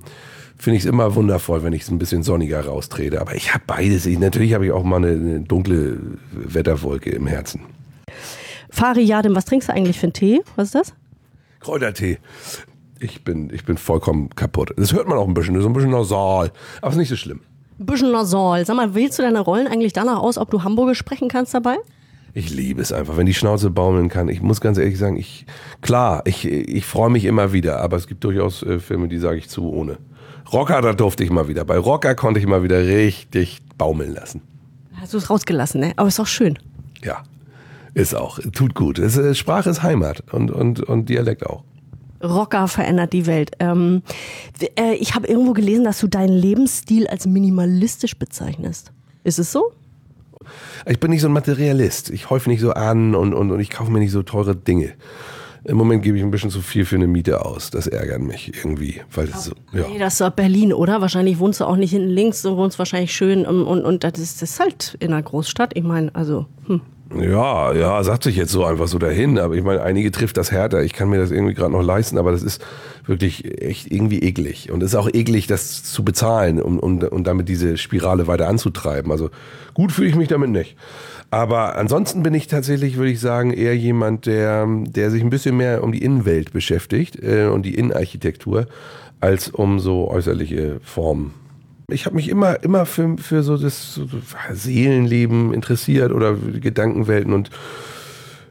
finde 0.57 0.77
ich 0.77 0.85
es 0.85 0.89
immer 0.89 1.15
wundervoll, 1.15 1.63
wenn 1.65 1.73
ich 1.73 1.83
es 1.83 1.91
ein 1.91 1.99
bisschen 1.99 2.23
sonniger 2.23 2.65
raustrete. 2.65 3.21
Aber 3.21 3.35
ich 3.35 3.53
habe 3.53 3.65
beides. 3.67 4.07
Ich, 4.07 4.19
natürlich 4.19 4.55
habe 4.55 4.67
ich 4.67 4.73
auch 4.73 4.85
mal 4.85 4.97
eine, 4.97 5.09
eine 5.09 5.41
dunkle 5.41 5.99
Wetterwolke 6.33 7.11
im 7.11 7.27
Herzen. 7.27 7.63
Fari 8.71 9.03
Yadim, 9.03 9.35
was 9.35 9.45
trinkst 9.45 9.69
du 9.69 9.73
eigentlich 9.73 9.99
für 9.99 10.07
einen 10.07 10.13
Tee? 10.13 10.43
Was 10.57 10.67
ist 10.67 10.75
das? 10.75 10.95
Kräutertee. 11.61 12.19
Ich 13.01 13.25
bin, 13.25 13.51
ich 13.53 13.65
bin 13.65 13.77
vollkommen 13.77 14.31
kaputt. 14.31 14.73
Das 14.77 14.93
hört 14.93 15.09
man 15.09 15.19
auch 15.19 15.27
ein 15.27 15.35
bisschen, 15.35 15.61
so 15.61 15.69
ein 15.69 15.73
bisschen 15.73 15.91
nasal. 15.91 16.53
Aber 16.81 16.91
ist 16.91 16.99
nicht 16.99 17.09
so 17.09 17.17
schlimm. 17.17 17.41
Ein 17.79 17.87
bisschen 17.87 18.11
nasal. 18.11 18.65
Sag 18.67 18.77
mal, 18.77 18.95
wählst 18.95 19.19
du 19.19 19.23
deine 19.23 19.41
Rollen 19.41 19.69
eigentlich 19.69 19.93
danach 19.93 20.19
aus, 20.19 20.37
ob 20.37 20.51
du 20.51 20.65
Hamburgisch 20.65 20.99
sprechen 20.99 21.29
kannst 21.29 21.55
dabei? 21.55 21.77
Ich 22.35 22.51
liebe 22.51 22.83
es 22.83 22.93
einfach, 22.93 23.17
wenn 23.17 23.27
die 23.27 23.35
Schnauze 23.35 23.71
baumeln 23.71 24.09
kann. 24.09 24.29
Ich 24.29 24.43
muss 24.43 24.61
ganz 24.61 24.79
ehrlich 24.79 24.99
sagen, 24.99 25.17
ich, 25.17 25.47
klar, 25.81 26.23
ich, 26.25 26.45
ich 26.45 26.85
freue 26.85 27.11
mich 27.11 27.25
immer 27.25 27.53
wieder, 27.53 27.81
aber 27.81 27.97
es 27.97 28.07
gibt 28.07 28.23
durchaus 28.25 28.63
äh, 28.63 28.81
Filme, 28.81 29.09
die 29.09 29.19
sage 29.19 29.39
ich 29.39 29.49
zu 29.49 29.73
ohne. 29.73 29.99
Rocker, 30.53 30.81
da 30.83 30.93
durfte 30.93 31.25
ich 31.25 31.31
mal 31.31 31.49
wieder. 31.49 31.65
Bei 31.65 31.79
Rocker 31.79 32.15
konnte 32.15 32.41
ich 32.41 32.47
mal 32.47 32.63
wieder 32.63 32.79
richtig 32.79 33.61
baumeln 33.77 34.15
lassen. 34.15 34.43
Hast 35.01 35.15
du 35.15 35.19
es 35.19 35.31
rausgelassen, 35.31 35.81
ne? 35.81 35.93
Aber 35.97 36.09
ist 36.09 36.21
auch 36.21 36.27
schön. 36.27 36.59
Ja, 37.03 37.23
ist 37.99 38.15
auch, 38.15 38.39
tut 38.53 38.75
gut. 38.75 39.01
Sprache 39.35 39.71
ist 39.71 39.83
Heimat 39.83 40.23
und, 40.33 40.51
und, 40.51 40.81
und 40.81 41.09
Dialekt 41.09 41.45
auch. 41.45 41.65
Rocker 42.23 42.69
verändert 42.69 43.13
die 43.13 43.27
Welt. 43.27 43.53
Ähm, 43.61 44.03
äh, 44.77 44.95
ich 44.95 45.15
habe 45.15 45.27
irgendwo 45.27 45.53
gelesen, 45.53 45.85
dass 45.85 46.01
du 46.01 46.09
deinen 46.09 46.33
Lebensstil 46.33 47.07
als 47.07 47.27
minimalistisch 47.27 48.19
bezeichnest. 48.19 48.93
Ist 49.25 49.39
es 49.39 49.53
so? 49.53 49.73
Ich 50.87 50.99
bin 50.99 51.11
nicht 51.11 51.21
so 51.21 51.29
ein 51.29 51.33
Materialist. 51.33 52.11
Ich 52.11 52.31
häufe 52.31 52.49
nicht 52.49 52.61
so 52.61 52.73
an 52.73 53.15
und, 53.15 53.35
und, 53.35 53.51
und 53.51 53.61
ich 53.61 53.71
kaufe 53.71 53.91
mir 53.91 53.99
nicht 53.99 54.13
so 54.13 54.23
teure 54.23 54.57
Dinge. 54.57 54.95
Im 55.65 55.77
Moment 55.77 56.03
gebe 56.03 56.17
ich 56.17 56.23
ein 56.23 56.31
bisschen 56.31 56.51
zu 56.51 56.63
viel 56.63 56.85
für 56.85 56.97
eine 56.97 57.07
Miete 57.07 57.45
aus. 57.45 57.71
Das 57.71 57.87
ärgert 57.87 58.23
mich 58.23 58.53
irgendwie. 58.57 59.01
Weil 59.13 59.27
das 59.27 59.45
so, 59.45 59.53
ja. 59.73 59.87
Nee, 59.89 59.99
das 59.99 60.21
ist 60.21 60.37
Berlin, 60.37 60.73
oder? 60.73 61.01
Wahrscheinlich 61.01 61.39
wohnst 61.39 61.61
du 61.61 61.65
auch 61.65 61.77
nicht 61.77 61.91
hinten 61.91 62.09
links, 62.09 62.43
du 62.43 62.57
wohnst 62.57 62.79
wahrscheinlich 62.79 63.13
schön 63.13 63.45
und, 63.45 63.65
und, 63.65 63.85
und 63.85 64.05
das, 64.05 64.19
ist, 64.19 64.41
das 64.41 64.53
ist 64.53 64.61
halt 64.61 64.97
in 65.01 65.13
einer 65.13 65.23
Großstadt. 65.23 65.77
Ich 65.77 65.85
meine, 65.85 66.15
also. 66.15 66.47
Hm. 66.67 66.81
Ja, 67.17 67.73
ja, 67.73 68.03
sagt 68.05 68.25
sich 68.25 68.37
jetzt 68.37 68.53
so 68.53 68.65
einfach 68.65 68.87
so 68.87 68.99
dahin, 68.99 69.39
aber 69.39 69.55
ich 69.55 69.63
meine, 69.63 69.81
einige 69.83 70.11
trifft 70.11 70.37
das 70.37 70.53
härter. 70.53 70.83
Ich 70.83 70.93
kann 70.93 71.09
mir 71.09 71.19
das 71.19 71.31
irgendwie 71.31 71.55
gerade 71.55 71.73
noch 71.73 71.83
leisten, 71.83 72.19
aber 72.19 72.33
das 72.33 72.43
ist 72.43 72.63
wirklich 73.07 73.63
echt 73.63 73.91
irgendwie 73.91 74.19
eklig. 74.19 74.71
Und 74.71 74.83
es 74.83 74.91
ist 74.91 74.95
auch 74.95 75.09
eklig, 75.09 75.47
das 75.47 75.83
zu 75.85 76.05
bezahlen 76.05 76.61
und, 76.61 76.79
und, 76.79 77.05
und 77.05 77.27
damit 77.27 77.49
diese 77.49 77.79
Spirale 77.79 78.27
weiter 78.27 78.47
anzutreiben. 78.47 79.11
Also 79.11 79.31
gut 79.73 79.91
fühle 79.91 80.09
ich 80.09 80.17
mich 80.17 80.29
damit 80.29 80.51
nicht. 80.51 80.77
Aber 81.31 81.77
ansonsten 81.77 82.23
bin 82.23 82.35
ich 82.35 82.47
tatsächlich, 82.47 82.97
würde 82.97 83.11
ich 83.11 83.21
sagen, 83.21 83.53
eher 83.53 83.77
jemand, 83.77 84.27
der, 84.27 84.67
der 84.69 85.11
sich 85.11 85.23
ein 85.23 85.31
bisschen 85.31 85.57
mehr 85.57 85.83
um 85.83 85.93
die 85.93 86.03
Innenwelt 86.03 86.53
beschäftigt 86.53 87.23
äh, 87.23 87.47
und 87.47 87.63
die 87.63 87.75
Innenarchitektur, 87.75 88.67
als 89.21 89.49
um 89.49 89.79
so 89.79 90.11
äußerliche 90.11 90.81
Formen. 90.83 91.33
Ich 91.91 92.05
habe 92.05 92.17
mich 92.17 92.29
immer, 92.29 92.63
immer 92.63 92.85
für, 92.85 93.17
für 93.17 93.43
so 93.43 93.57
das 93.57 93.95
so 93.95 94.07
Seelenleben 94.53 95.55
interessiert 95.55 96.13
oder 96.13 96.35
Gedankenwelten 96.35 97.33
und 97.33 97.49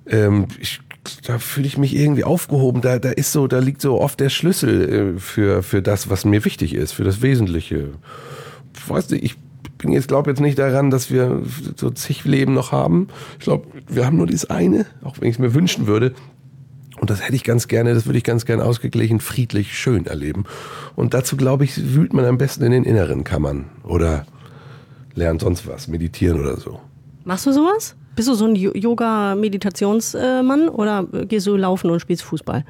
ähm, 0.07 0.47
ich, 0.59 0.79
da 1.23 1.37
fühle 1.37 1.67
ich 1.67 1.77
mich 1.77 1.95
irgendwie 1.95 2.23
aufgehoben. 2.23 2.81
Da, 2.81 2.97
da 2.97 3.11
ist 3.11 3.31
so, 3.31 3.45
da 3.45 3.59
liegt 3.59 3.79
so 3.79 4.01
oft 4.01 4.19
der 4.19 4.29
Schlüssel 4.29 5.15
äh, 5.17 5.19
für, 5.19 5.61
für 5.61 5.83
das, 5.83 6.09
was 6.09 6.25
mir 6.25 6.45
wichtig 6.45 6.73
ist, 6.73 6.93
für 6.93 7.03
das 7.03 7.21
Wesentliche. 7.21 7.89
Weißt 8.87 9.11
du, 9.11 9.15
ich 9.15 9.35
bin 9.77 9.91
jetzt, 9.91 10.07
glaube 10.07 10.31
jetzt 10.31 10.39
nicht 10.39 10.57
daran, 10.57 10.89
dass 10.89 11.11
wir 11.11 11.43
so 11.75 11.91
zig 11.91 12.25
Leben 12.25 12.55
noch 12.55 12.71
haben. 12.71 13.07
Ich 13.37 13.45
glaube, 13.45 13.67
wir 13.87 14.07
haben 14.07 14.17
nur 14.17 14.25
dieses 14.25 14.49
eine, 14.49 14.87
auch 15.03 15.21
wenn 15.21 15.29
ich 15.29 15.35
es 15.35 15.39
mir 15.39 15.53
wünschen 15.53 15.85
würde. 15.85 16.15
Und 16.99 17.09
das 17.09 17.21
hätte 17.21 17.35
ich 17.35 17.43
ganz 17.43 17.67
gerne, 17.67 17.93
das 17.93 18.05
würde 18.05 18.17
ich 18.17 18.23
ganz 18.23 18.45
gerne 18.45 18.65
ausgeglichen, 18.65 19.19
friedlich, 19.19 19.77
schön 19.77 20.07
erleben. 20.07 20.45
Und 20.95 21.13
dazu, 21.13 21.37
glaube 21.37 21.63
ich, 21.63 21.93
wühlt 21.93 22.13
man 22.13 22.25
am 22.25 22.37
besten 22.37 22.63
in 22.63 22.71
den 22.71 22.83
inneren 22.83 23.23
Kammern 23.23 23.65
oder 23.83 24.25
lernt 25.13 25.41
sonst 25.41 25.67
was, 25.67 25.87
meditieren 25.87 26.39
oder 26.39 26.57
so. 26.57 26.79
Machst 27.23 27.45
du 27.45 27.51
sowas? 27.51 27.95
Bist 28.15 28.29
du 28.29 28.33
so 28.33 28.45
ein 28.45 28.55
Yoga-Meditationsmann 28.55 30.69
oder 30.69 31.03
gehst 31.03 31.45
du 31.45 31.55
laufen 31.55 31.91
und 31.91 31.99
spielst 31.99 32.23
Fußball? 32.23 32.65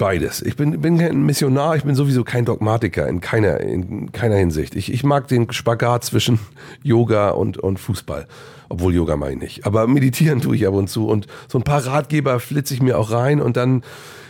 Beides. 0.00 0.40
Ich 0.40 0.56
bin, 0.56 0.80
bin 0.80 0.96
kein 0.96 1.26
Missionar, 1.26 1.76
ich 1.76 1.84
bin 1.84 1.94
sowieso 1.94 2.24
kein 2.24 2.46
Dogmatiker 2.46 3.06
in 3.06 3.20
keiner, 3.20 3.60
in 3.60 4.10
keiner 4.12 4.36
Hinsicht. 4.36 4.74
Ich, 4.74 4.90
ich 4.90 5.04
mag 5.04 5.28
den 5.28 5.52
Spagat 5.52 6.04
zwischen 6.04 6.38
Yoga 6.82 7.32
und, 7.32 7.58
und 7.58 7.78
Fußball. 7.78 8.26
Obwohl 8.70 8.94
Yoga 8.94 9.16
meine 9.16 9.34
ich 9.34 9.40
nicht. 9.40 9.66
Aber 9.66 9.86
meditieren 9.86 10.40
tue 10.40 10.56
ich 10.56 10.66
ab 10.66 10.72
und 10.72 10.88
zu. 10.88 11.06
Und 11.06 11.26
so 11.48 11.58
ein 11.58 11.64
paar 11.64 11.84
Ratgeber 11.84 12.40
flitze 12.40 12.72
ich 12.72 12.80
mir 12.80 12.98
auch 12.98 13.10
rein 13.10 13.42
und 13.42 13.58
dann 13.58 13.82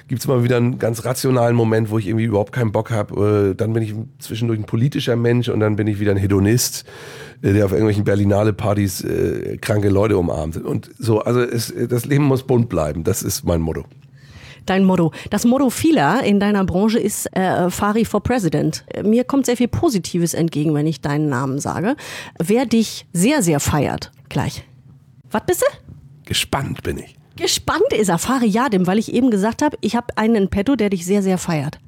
gibt 0.09 0.23
es 0.23 0.27
mal 0.27 0.43
wieder 0.43 0.57
einen 0.57 0.81
ganz 0.81 1.05
rationalen 1.05 1.55
Moment, 1.55 1.89
wo 1.89 1.99
ich 1.99 2.09
irgendwie 2.09 2.25
überhaupt 2.25 2.51
keinen 2.51 2.73
Bock 2.73 2.91
habe. 2.91 3.51
Äh, 3.53 3.55
dann 3.55 3.73
bin 3.73 3.85
ich 3.85 3.95
zwischendurch 4.19 4.59
ein 4.59 4.67
politischer 4.67 5.15
Mensch 5.15 5.49
und 5.49 5.61
dann 5.61 5.77
bin 5.77 5.87
ich 5.87 6.01
wieder 6.01 6.11
ein 6.11 6.19
Hedonist, 6.19 6.85
äh, 7.43 7.53
der 7.53 7.67
auf 7.67 7.71
irgendwelchen 7.71 8.03
Berlinale-Partys 8.03 9.05
äh, 9.05 9.57
kranke 9.59 9.89
Leute 9.89 10.19
umarmt. 10.19 10.57
Und 10.57 10.91
so, 10.99 11.21
also 11.21 11.41
es, 11.41 11.73
das 11.89 12.07
Leben 12.07 12.25
muss 12.25 12.43
bunt 12.43 12.69
bleiben. 12.69 13.05
Das 13.05 13.23
ist 13.23 13.45
mein 13.45 13.61
Motto 13.61 13.85
dein 14.71 14.85
Motto. 14.85 15.13
Das 15.31 15.45
Motto 15.45 15.69
vieler 15.69 16.23
in 16.23 16.41
deiner 16.41 16.65
Branche 16.65 16.99
ist 16.99 17.27
äh, 17.37 17.71
Fari 17.71 18.05
for 18.05 18.23
President. 18.23 18.85
Mir 19.03 19.25
kommt 19.25 19.47
sehr 19.47 19.57
viel 19.57 19.69
Positives 19.69 20.33
entgegen, 20.33 20.73
wenn 20.75 20.87
ich 20.87 21.01
deinen 21.01 21.29
Namen 21.29 21.59
sage. 21.59 21.97
Wer 22.39 22.67
dich 22.67 23.07
sehr, 23.13 23.43
sehr 23.43 23.61
feiert, 23.61 24.13
gleich. 24.29 24.65
Was 25.31 25.43
bist 25.47 25.63
du? 25.63 25.67
Gespannt 26.25 26.83
bin 26.83 26.99
ich. 26.99 27.17
Gespannt 27.37 27.93
ist 27.93 28.09
er, 28.09 28.19
Fari 28.19 28.47
Yadim, 28.47 28.87
weil 28.87 28.99
ich 28.99 29.13
eben 29.13 29.31
gesagt 29.31 29.63
habe, 29.63 29.77
ich 29.81 29.97
habe 29.97 30.17
einen 30.17 30.37
in 30.37 30.49
petto, 30.49 30.77
der 30.77 30.91
dich 30.91 31.05
sehr, 31.05 31.23
sehr 31.23 31.39
feiert. 31.39 31.81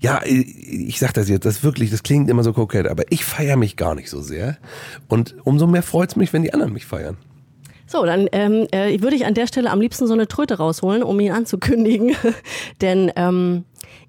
Ja, 0.00 0.22
ich 0.24 0.98
sag 1.00 1.12
das 1.14 1.28
jetzt, 1.28 1.44
das 1.44 1.64
wirklich, 1.64 1.90
das 1.90 2.04
klingt 2.04 2.30
immer 2.30 2.44
so 2.44 2.52
kokett, 2.52 2.86
aber 2.86 3.02
ich 3.10 3.24
feiere 3.24 3.56
mich 3.56 3.76
gar 3.76 3.96
nicht 3.96 4.08
so 4.08 4.22
sehr. 4.22 4.56
Und 5.08 5.34
umso 5.44 5.66
mehr 5.66 5.82
freut 5.82 6.10
es 6.10 6.16
mich, 6.16 6.32
wenn 6.32 6.42
die 6.42 6.54
anderen 6.54 6.72
mich 6.72 6.86
feiern. 6.86 7.16
So, 7.88 8.04
dann 8.04 8.28
ähm, 8.32 8.66
äh, 8.70 9.00
würde 9.00 9.16
ich 9.16 9.24
an 9.24 9.32
der 9.32 9.46
Stelle 9.46 9.70
am 9.70 9.80
liebsten 9.80 10.06
so 10.06 10.12
eine 10.12 10.28
Tröte 10.28 10.58
rausholen, 10.58 11.02
um 11.02 11.18
ihn 11.20 11.32
anzukündigen. 11.32 12.14
Denn 12.82 13.10
ähm, 13.16 13.64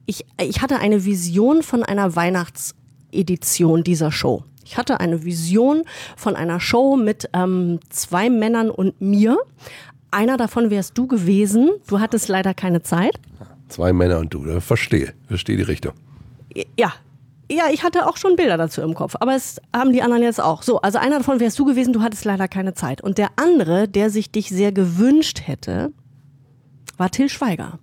ich, 0.06 0.26
ich 0.42 0.62
hatte 0.62 0.80
eine 0.80 1.06
Vision 1.06 1.64
von 1.64 1.84
einer 1.84 2.14
Weihnachtsedition 2.16 3.86
dieser 3.86 4.12
Show. 4.12 4.44
Ich 4.66 4.78
hatte 4.78 5.00
eine 5.00 5.24
Vision 5.24 5.84
von 6.18 6.36
einer 6.36 6.60
Show 6.60 6.98
mit 6.98 7.30
ähm, 7.34 7.80
zwei 7.90 8.30
Männern 8.30 8.70
und 8.70 9.00
mir. 9.00 9.38
Einer 10.12 10.36
davon 10.36 10.70
wärst 10.70 10.98
du 10.98 11.08
gewesen. 11.08 11.70
Du 11.88 12.02
hattest 12.02 12.28
leider 12.28 12.54
keine 12.54 12.84
Zeit. 12.84 13.14
Zwei 13.70 13.94
Männer 13.94 14.20
und 14.20 14.34
du, 14.34 14.60
verstehe, 14.60 15.14
verstehe 15.28 15.56
die 15.56 15.64
Richtung. 15.64 15.94
Ja, 16.78 16.94
ja, 17.52 17.66
ich 17.72 17.84
hatte 17.84 18.08
auch 18.08 18.18
schon 18.18 18.36
Bilder 18.36 18.58
dazu 18.58 18.82
im 18.82 18.94
Kopf, 18.94 19.16
aber 19.20 19.36
es 19.36 19.60
haben 19.76 19.92
die 19.92 20.02
anderen 20.02 20.24
jetzt 20.24 20.42
auch. 20.42 20.64
So, 20.64 20.82
also 20.82 20.98
einer 21.00 21.18
davon 21.18 21.40
wärst 21.40 21.58
du 21.58 21.66
gewesen, 21.66 21.94
du 21.94 22.02
hattest 22.02 22.26
leider 22.26 22.48
keine 22.48 22.74
Zeit. 22.74 23.02
Und 23.02 23.18
der 23.18 23.30
andere, 23.36 23.88
der 23.88 24.10
sich 24.10 24.32
dich 24.32 24.50
sehr 24.50 24.72
gewünscht 24.72 25.42
hätte, 25.46 25.92
war 26.98 27.10
Till 27.10 27.30
Schweiger. 27.30 27.80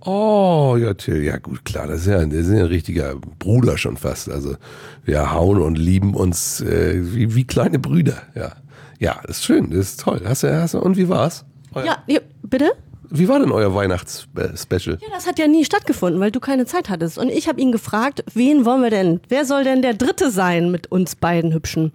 Oh, 0.00 0.76
ja, 0.78 0.94
Till, 0.94 1.22
ja 1.22 1.38
gut, 1.38 1.64
klar, 1.64 1.86
das 1.86 2.00
ist 2.00 2.06
ja, 2.06 2.24
das 2.24 2.46
ist 2.46 2.52
ja 2.52 2.60
ein 2.60 2.66
richtiger 2.66 3.14
Bruder 3.38 3.78
schon 3.78 3.96
fast. 3.96 4.30
Also 4.30 4.56
wir 5.04 5.32
hauen 5.32 5.60
und 5.60 5.76
lieben 5.76 6.14
uns 6.14 6.60
äh, 6.60 7.14
wie, 7.14 7.34
wie 7.34 7.46
kleine 7.46 7.78
Brüder, 7.78 8.22
ja. 8.34 8.52
Ja, 9.00 9.20
das 9.26 9.38
ist 9.38 9.44
schön, 9.44 9.70
das 9.70 9.80
ist 9.80 10.00
toll. 10.00 10.22
Hast 10.24 10.44
du, 10.44 10.60
hast 10.60 10.74
du, 10.74 10.78
und 10.78 10.96
wie 10.96 11.08
war's? 11.08 11.44
Ja, 11.74 11.98
ja, 12.06 12.20
bitte? 12.42 12.72
Wie 13.16 13.28
war 13.28 13.38
denn 13.38 13.52
euer 13.52 13.72
Weihnachtsspecial? 13.72 14.98
Ja, 15.00 15.08
das 15.12 15.28
hat 15.28 15.38
ja 15.38 15.46
nie 15.46 15.64
stattgefunden, 15.64 16.20
weil 16.20 16.32
du 16.32 16.40
keine 16.40 16.66
Zeit 16.66 16.90
hattest. 16.90 17.16
Und 17.16 17.28
ich 17.28 17.46
habe 17.46 17.60
ihn 17.60 17.70
gefragt, 17.70 18.24
wen 18.34 18.64
wollen 18.64 18.82
wir 18.82 18.90
denn? 18.90 19.20
Wer 19.28 19.44
soll 19.44 19.62
denn 19.62 19.82
der 19.82 19.94
Dritte 19.94 20.32
sein 20.32 20.72
mit 20.72 20.90
uns 20.90 21.14
beiden 21.14 21.54
Hübschen? 21.54 21.92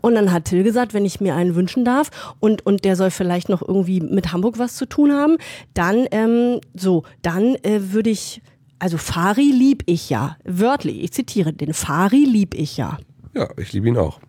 Und 0.00 0.14
dann 0.14 0.30
hat 0.30 0.44
Till 0.44 0.62
gesagt, 0.62 0.94
wenn 0.94 1.04
ich 1.04 1.20
mir 1.20 1.34
einen 1.34 1.56
wünschen 1.56 1.84
darf 1.84 2.10
und, 2.38 2.64
und 2.64 2.84
der 2.84 2.94
soll 2.94 3.10
vielleicht 3.10 3.48
noch 3.48 3.62
irgendwie 3.66 4.00
mit 4.00 4.32
Hamburg 4.32 4.60
was 4.60 4.76
zu 4.76 4.86
tun 4.86 5.12
haben, 5.12 5.38
dann, 5.74 6.06
ähm, 6.12 6.60
so, 6.72 7.02
dann 7.22 7.56
äh, 7.56 7.92
würde 7.92 8.10
ich, 8.10 8.40
also 8.78 8.96
Fari 8.96 9.50
lieb 9.50 9.82
ich 9.86 10.08
ja. 10.08 10.36
Wörtlich, 10.44 11.02
ich 11.02 11.12
zitiere, 11.12 11.52
den 11.52 11.74
Fari 11.74 12.24
lieb 12.24 12.54
ich 12.54 12.76
ja. 12.76 12.98
Ja, 13.34 13.48
ich 13.56 13.72
liebe 13.72 13.88
ihn 13.88 13.96
auch. 13.96 14.20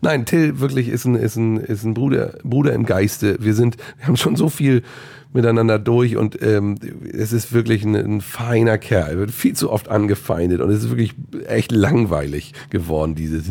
Nein, 0.00 0.26
Till 0.26 0.60
wirklich 0.60 0.88
ist 0.88 1.06
ein, 1.06 1.16
ist 1.16 1.34
ein, 1.34 1.56
ist 1.56 1.84
ein 1.84 1.94
Bruder, 1.94 2.38
Bruder 2.44 2.72
im 2.72 2.86
Geiste. 2.86 3.36
Wir 3.40 3.54
sind, 3.54 3.76
wir 3.98 4.06
haben 4.06 4.16
schon 4.16 4.36
so 4.36 4.48
viel 4.48 4.82
miteinander 5.36 5.78
durch 5.78 6.16
und 6.16 6.42
ähm, 6.42 6.76
es 7.12 7.32
ist 7.32 7.52
wirklich 7.52 7.84
ein, 7.84 7.94
ein, 7.94 8.20
feiner 8.20 8.78
Kerl. 8.78 9.10
Er 9.10 9.18
wird 9.18 9.30
viel 9.30 9.54
zu 9.54 9.70
oft 9.70 9.88
angefeindet 9.88 10.60
und 10.60 10.70
es 10.70 10.82
ist 10.82 10.90
wirklich 10.90 11.14
echt 11.46 11.70
langweilig 11.70 12.52
geworden, 12.70 13.14
dieses, 13.14 13.48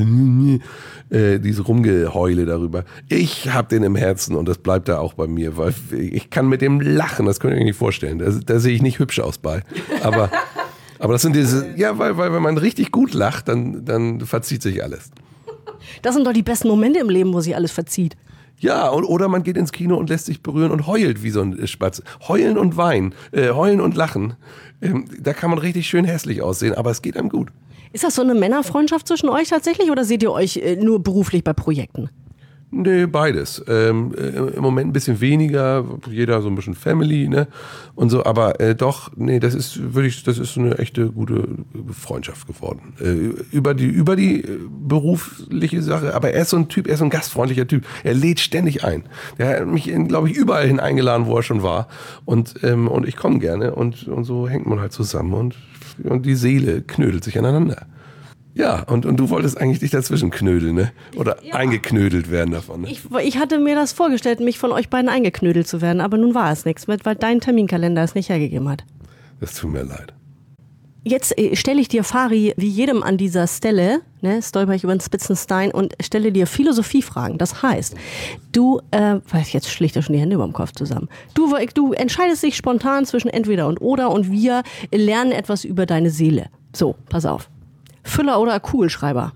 äh, 1.09 1.39
diese 1.39 1.61
Rumgeheule 1.61 2.45
darüber. 2.45 2.83
Ich 3.07 3.53
habe 3.53 3.69
den 3.69 3.83
im 3.83 3.95
Herzen 3.95 4.35
und 4.35 4.49
das 4.49 4.57
bleibt 4.57 4.89
da 4.89 4.97
auch 4.97 5.13
bei 5.13 5.27
mir, 5.27 5.55
weil 5.55 5.73
ich 5.91 6.29
kann 6.29 6.49
mit 6.49 6.61
dem 6.61 6.81
lachen, 6.81 7.25
das 7.25 7.39
könnt 7.39 7.53
ihr 7.53 7.59
euch 7.59 7.65
nicht 7.65 7.77
vorstellen. 7.77 8.19
Da, 8.19 8.31
da 8.31 8.59
sehe 8.59 8.73
ich 8.73 8.81
nicht 8.81 8.99
hübsch 8.99 9.19
aus 9.19 9.37
bei. 9.37 9.61
Aber, 10.01 10.29
aber 10.99 11.13
das 11.13 11.21
sind 11.21 11.35
diese, 11.35 11.67
ja, 11.77 11.97
weil, 11.97 12.17
weil 12.17 12.33
wenn 12.33 12.41
man 12.43 12.57
richtig 12.57 12.91
gut 12.91 13.13
lacht, 13.13 13.47
dann, 13.47 13.85
dann 13.85 14.21
verzieht 14.21 14.61
sich 14.61 14.83
alles. 14.83 15.11
Das 16.01 16.15
sind 16.15 16.25
doch 16.25 16.33
die 16.33 16.43
besten 16.43 16.67
Momente 16.67 16.99
im 16.99 17.09
Leben, 17.09 17.33
wo 17.33 17.41
sich 17.41 17.55
alles 17.55 17.71
verzieht. 17.71 18.17
Ja, 18.57 18.91
oder 18.91 19.27
man 19.27 19.43
geht 19.43 19.57
ins 19.57 19.71
Kino 19.71 19.97
und 19.97 20.09
lässt 20.09 20.25
sich 20.25 20.41
berühren 20.41 20.71
und 20.71 20.87
heult 20.87 21.23
wie 21.23 21.29
so 21.29 21.41
ein 21.41 21.67
Spatz. 21.67 22.01
Heulen 22.27 22.57
und 22.57 22.77
weinen, 22.77 23.13
äh, 23.31 23.49
heulen 23.49 23.81
und 23.81 23.95
lachen. 23.95 24.35
Ähm, 24.81 25.05
da 25.19 25.33
kann 25.33 25.49
man 25.49 25.59
richtig 25.59 25.87
schön 25.87 26.05
hässlich 26.05 26.41
aussehen, 26.41 26.73
aber 26.73 26.91
es 26.91 27.01
geht 27.01 27.17
einem 27.17 27.29
gut. 27.29 27.49
Ist 27.91 28.03
das 28.03 28.15
so 28.15 28.21
eine 28.21 28.35
Männerfreundschaft 28.35 29.07
zwischen 29.07 29.29
euch 29.29 29.49
tatsächlich 29.49 29.91
oder 29.91 30.03
seht 30.03 30.23
ihr 30.23 30.31
euch 30.31 30.57
äh, 30.57 30.75
nur 30.75 31.01
beruflich 31.01 31.43
bei 31.43 31.53
Projekten? 31.53 32.09
Nee, 32.71 33.05
beides. 33.05 33.63
Ähm, 33.67 34.13
äh, 34.17 34.55
Im 34.55 34.61
Moment 34.61 34.89
ein 34.89 34.93
bisschen 34.93 35.21
weniger, 35.21 35.85
jeder 36.09 36.41
so 36.41 36.49
ein 36.49 36.55
bisschen 36.55 36.73
Family, 36.73 37.29
ne? 37.29 37.47
Und 37.93 38.09
so, 38.09 38.25
aber 38.25 38.59
äh, 38.59 38.75
doch, 38.75 39.11
nee, 39.15 39.39
das 39.39 39.53
ist 39.53 39.93
wirklich, 39.93 40.23
das 40.23 40.37
ist 40.37 40.57
eine 40.57 40.77
echte 40.77 41.09
gute 41.11 41.47
Freundschaft 41.91 42.47
geworden. 42.47 42.93
Äh, 42.99 43.55
über 43.55 43.73
die, 43.75 43.85
über 43.85 44.15
die 44.15 44.41
äh, 44.41 44.59
berufliche 44.69 45.81
Sache, 45.81 46.13
aber 46.15 46.31
er 46.31 46.41
ist 46.41 46.49
so 46.49 46.57
ein 46.57 46.67
Typ, 46.67 46.87
er 46.87 46.93
ist 46.93 46.99
so 46.99 47.05
ein 47.05 47.11
gastfreundlicher 47.11 47.67
Typ. 47.67 47.85
Er 48.03 48.13
lädt 48.13 48.39
ständig 48.39 48.83
ein. 48.83 49.03
Der 49.37 49.61
hat 49.61 49.67
mich, 49.67 49.85
glaube 50.07 50.29
ich, 50.29 50.35
überall 50.35 50.67
hin 50.67 50.79
eingeladen, 50.79 51.27
wo 51.27 51.37
er 51.37 51.43
schon 51.43 51.63
war. 51.63 51.87
Und, 52.25 52.55
ähm, 52.63 52.87
und 52.87 53.07
ich 53.07 53.15
komme 53.15 53.39
gerne 53.39 53.75
und, 53.75 54.07
und 54.07 54.25
so 54.25 54.49
hängt 54.49 54.65
man 54.65 54.79
halt 54.79 54.91
zusammen 54.91 55.33
und, 55.33 55.55
und 56.03 56.25
die 56.25 56.35
Seele 56.35 56.81
knödelt 56.81 57.23
sich 57.23 57.37
aneinander. 57.37 57.85
Ja, 58.55 58.83
und, 58.83 59.05
und 59.05 59.17
du 59.17 59.29
wolltest 59.29 59.59
eigentlich 59.59 59.79
dich 59.79 59.91
dazwischen 59.91 60.31
knödeln, 60.31 60.75
ne? 60.75 60.91
Oder 61.17 61.43
ja. 61.43 61.55
eingeknödelt 61.55 62.31
werden 62.31 62.51
davon. 62.51 62.81
Ne? 62.81 62.89
Ich, 62.89 63.01
ich 63.21 63.37
hatte 63.37 63.59
mir 63.59 63.75
das 63.75 63.91
vorgestellt, 63.91 64.39
mich 64.39 64.57
von 64.57 64.71
euch 64.71 64.89
beiden 64.89 65.09
eingeknödelt 65.09 65.67
zu 65.67 65.81
werden, 65.81 65.99
aber 65.99 66.17
nun 66.17 66.33
war 66.33 66.51
es 66.53 66.63
nichts, 66.63 66.87
weil 66.87 66.97
dein 67.15 67.41
Terminkalender 67.41 68.01
es 68.01 68.15
nicht 68.15 68.29
hergegeben 68.29 68.69
hat. 68.69 68.85
Das 69.41 69.55
tut 69.55 69.71
mir 69.71 69.83
leid. 69.83 70.13
Jetzt 71.03 71.37
äh, 71.37 71.53
stelle 71.57 71.81
ich 71.81 71.89
dir, 71.89 72.05
Fari, 72.05 72.53
wie 72.55 72.69
jedem 72.69 73.03
an 73.03 73.17
dieser 73.17 73.45
Stelle, 73.45 73.99
ne, 74.21 74.41
stolper 74.41 74.73
ich 74.73 74.85
über 74.85 74.95
den 74.95 75.01
Spitzenstein 75.01 75.71
und 75.71 75.93
stelle 76.01 76.31
dir 76.31 76.47
Philosophiefragen. 76.47 77.37
Das 77.37 77.61
heißt, 77.61 77.95
du, 78.53 78.79
äh, 78.91 79.17
weiß 79.29 79.51
jetzt 79.51 79.69
schlicht 79.69 80.01
schon 80.01 80.13
die 80.13 80.21
Hände 80.21 80.35
über 80.35 80.45
dem 80.45 80.53
Kopf 80.53 80.71
zusammen. 80.71 81.09
Du, 81.33 81.53
du 81.73 81.91
entscheidest 81.91 82.41
dich 82.41 82.55
spontan 82.55 83.05
zwischen 83.05 83.27
entweder 83.27 83.67
und 83.67 83.81
oder 83.81 84.11
und 84.11 84.31
wir 84.31 84.63
lernen 84.93 85.33
etwas 85.33 85.65
über 85.65 85.85
deine 85.85 86.09
Seele. 86.09 86.47
So, 86.73 86.95
pass 87.09 87.25
auf. 87.25 87.49
Füller 88.05 88.39
oder 88.39 88.59
Kugelschreiber? 88.59 89.33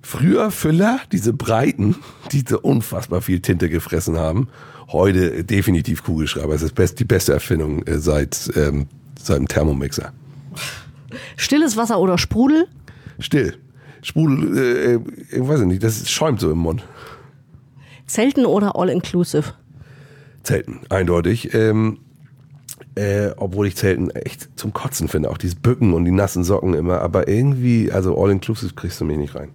Früher 0.00 0.50
Füller, 0.50 0.98
diese 1.12 1.32
breiten, 1.32 1.94
die 2.32 2.42
so 2.46 2.58
unfassbar 2.60 3.22
viel 3.22 3.40
Tinte 3.40 3.68
gefressen 3.68 4.18
haben. 4.18 4.48
Heute 4.88 5.44
definitiv 5.44 6.02
Kugelschreiber. 6.02 6.54
Das 6.54 6.62
ist 6.62 6.98
die 6.98 7.04
beste 7.04 7.32
Erfindung 7.32 7.86
äh, 7.86 7.98
seit, 7.98 8.50
ähm, 8.56 8.88
seit 9.20 9.38
dem 9.38 9.46
Thermomixer. 9.46 10.12
Stilles 11.36 11.76
Wasser 11.76 12.00
oder 12.00 12.18
Sprudel? 12.18 12.66
Still. 13.20 13.56
Sprudel, 14.02 14.58
äh, 14.58 15.36
ich 15.36 15.46
weiß 15.46 15.60
nicht, 15.60 15.84
das 15.84 16.10
schäumt 16.10 16.40
so 16.40 16.50
im 16.50 16.58
Mund. 16.58 16.82
Zelten 18.06 18.44
oder 18.44 18.74
All-Inclusive? 18.74 19.54
Zelten, 20.42 20.80
eindeutig. 20.88 21.54
Ähm, 21.54 21.98
äh, 22.94 23.30
obwohl 23.36 23.66
ich 23.66 23.76
Zelten 23.76 24.10
echt 24.10 24.48
zum 24.56 24.72
Kotzen 24.72 25.08
finde. 25.08 25.30
Auch 25.30 25.38
dieses 25.38 25.54
Bücken 25.54 25.94
und 25.94 26.04
die 26.04 26.10
nassen 26.10 26.44
Socken 26.44 26.74
immer. 26.74 27.00
Aber 27.00 27.28
irgendwie, 27.28 27.90
also 27.90 28.16
All-Inclusive 28.20 28.74
kriegst 28.74 29.00
du 29.00 29.04
mich 29.04 29.16
nicht 29.16 29.34
rein. 29.34 29.50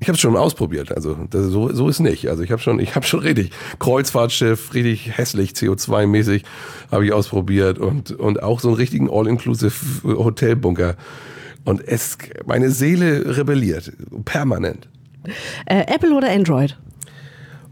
Ich 0.00 0.06
habe 0.06 0.14
es 0.14 0.20
schon 0.20 0.36
ausprobiert, 0.36 0.92
also 0.92 1.16
das, 1.28 1.46
so, 1.46 1.72
so 1.72 1.88
ist 1.88 1.98
nicht. 1.98 2.28
Also 2.28 2.44
ich 2.44 2.52
habe 2.52 2.62
schon, 2.62 2.78
ich 2.78 2.94
habe 2.94 3.04
schon 3.04 3.18
richtig 3.18 3.50
Kreuzfahrtschiff, 3.80 4.72
richtig 4.72 5.18
hässlich 5.18 5.50
CO2-mäßig 5.52 6.44
habe 6.92 7.04
ich 7.04 7.12
ausprobiert 7.12 7.80
und 7.80 8.12
und 8.12 8.40
auch 8.40 8.60
so 8.60 8.68
einen 8.68 8.76
richtigen 8.76 9.10
All-Inclusive 9.10 9.74
Hotelbunker. 10.04 10.94
Und 11.64 11.86
es, 11.86 12.16
meine 12.46 12.70
Seele 12.70 13.36
rebelliert 13.36 13.92
permanent. 14.24 14.88
Äh, 15.66 15.92
Apple 15.92 16.14
oder 16.14 16.30
Android? 16.30 16.78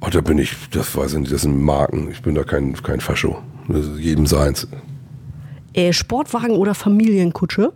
Oh, 0.00 0.08
da 0.10 0.20
bin 0.20 0.38
ich, 0.38 0.56
das 0.72 0.96
weiß 0.96 1.14
ich 1.14 1.20
nicht, 1.20 1.32
das 1.32 1.42
sind 1.42 1.62
Marken. 1.62 2.10
Ich 2.10 2.22
bin 2.22 2.34
da 2.34 2.42
kein 2.42 2.74
kein 2.82 3.00
Fascho. 3.00 3.40
Das 3.68 3.86
ist 3.86 4.00
jedem 4.00 4.26
seins. 4.26 4.66
Äh, 5.76 5.92
Sportwagen 5.92 6.56
oder 6.56 6.74
Familienkutsche? 6.74 7.72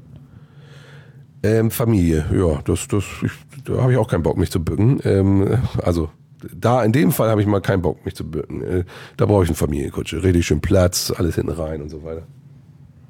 Ähm, 1.43 1.71
Familie, 1.71 2.25
ja, 2.33 2.61
das, 2.65 2.89
das, 2.89 3.05
ich, 3.23 3.31
da 3.65 3.83
habe 3.83 3.93
ich 3.93 3.99
auch 3.99 4.09
keinen 4.09 4.23
Bock, 4.23 4.37
mich 4.37 4.51
zu 4.51 4.63
bücken. 4.63 5.01
Ähm, 5.05 5.59
also 5.83 6.11
da 6.55 6.83
in 6.83 6.93
dem 6.93 7.13
Fall 7.13 7.29
habe 7.29 7.41
ich 7.41 7.47
mal 7.47 7.61
keinen 7.61 7.83
Bock, 7.83 8.05
mich 8.05 8.15
zu 8.15 8.29
bücken. 8.29 8.63
Äh, 8.63 8.85
da 9.17 9.27
brauche 9.27 9.45
ich 9.45 9.51
eine 9.51 9.57
Familienkutsche. 9.57 10.23
Richtig 10.23 10.47
schön 10.47 10.61
Platz, 10.61 11.13
alles 11.17 11.35
hinten 11.35 11.53
rein 11.53 11.83
und 11.83 11.91
so 11.91 12.03
weiter. 12.03 12.23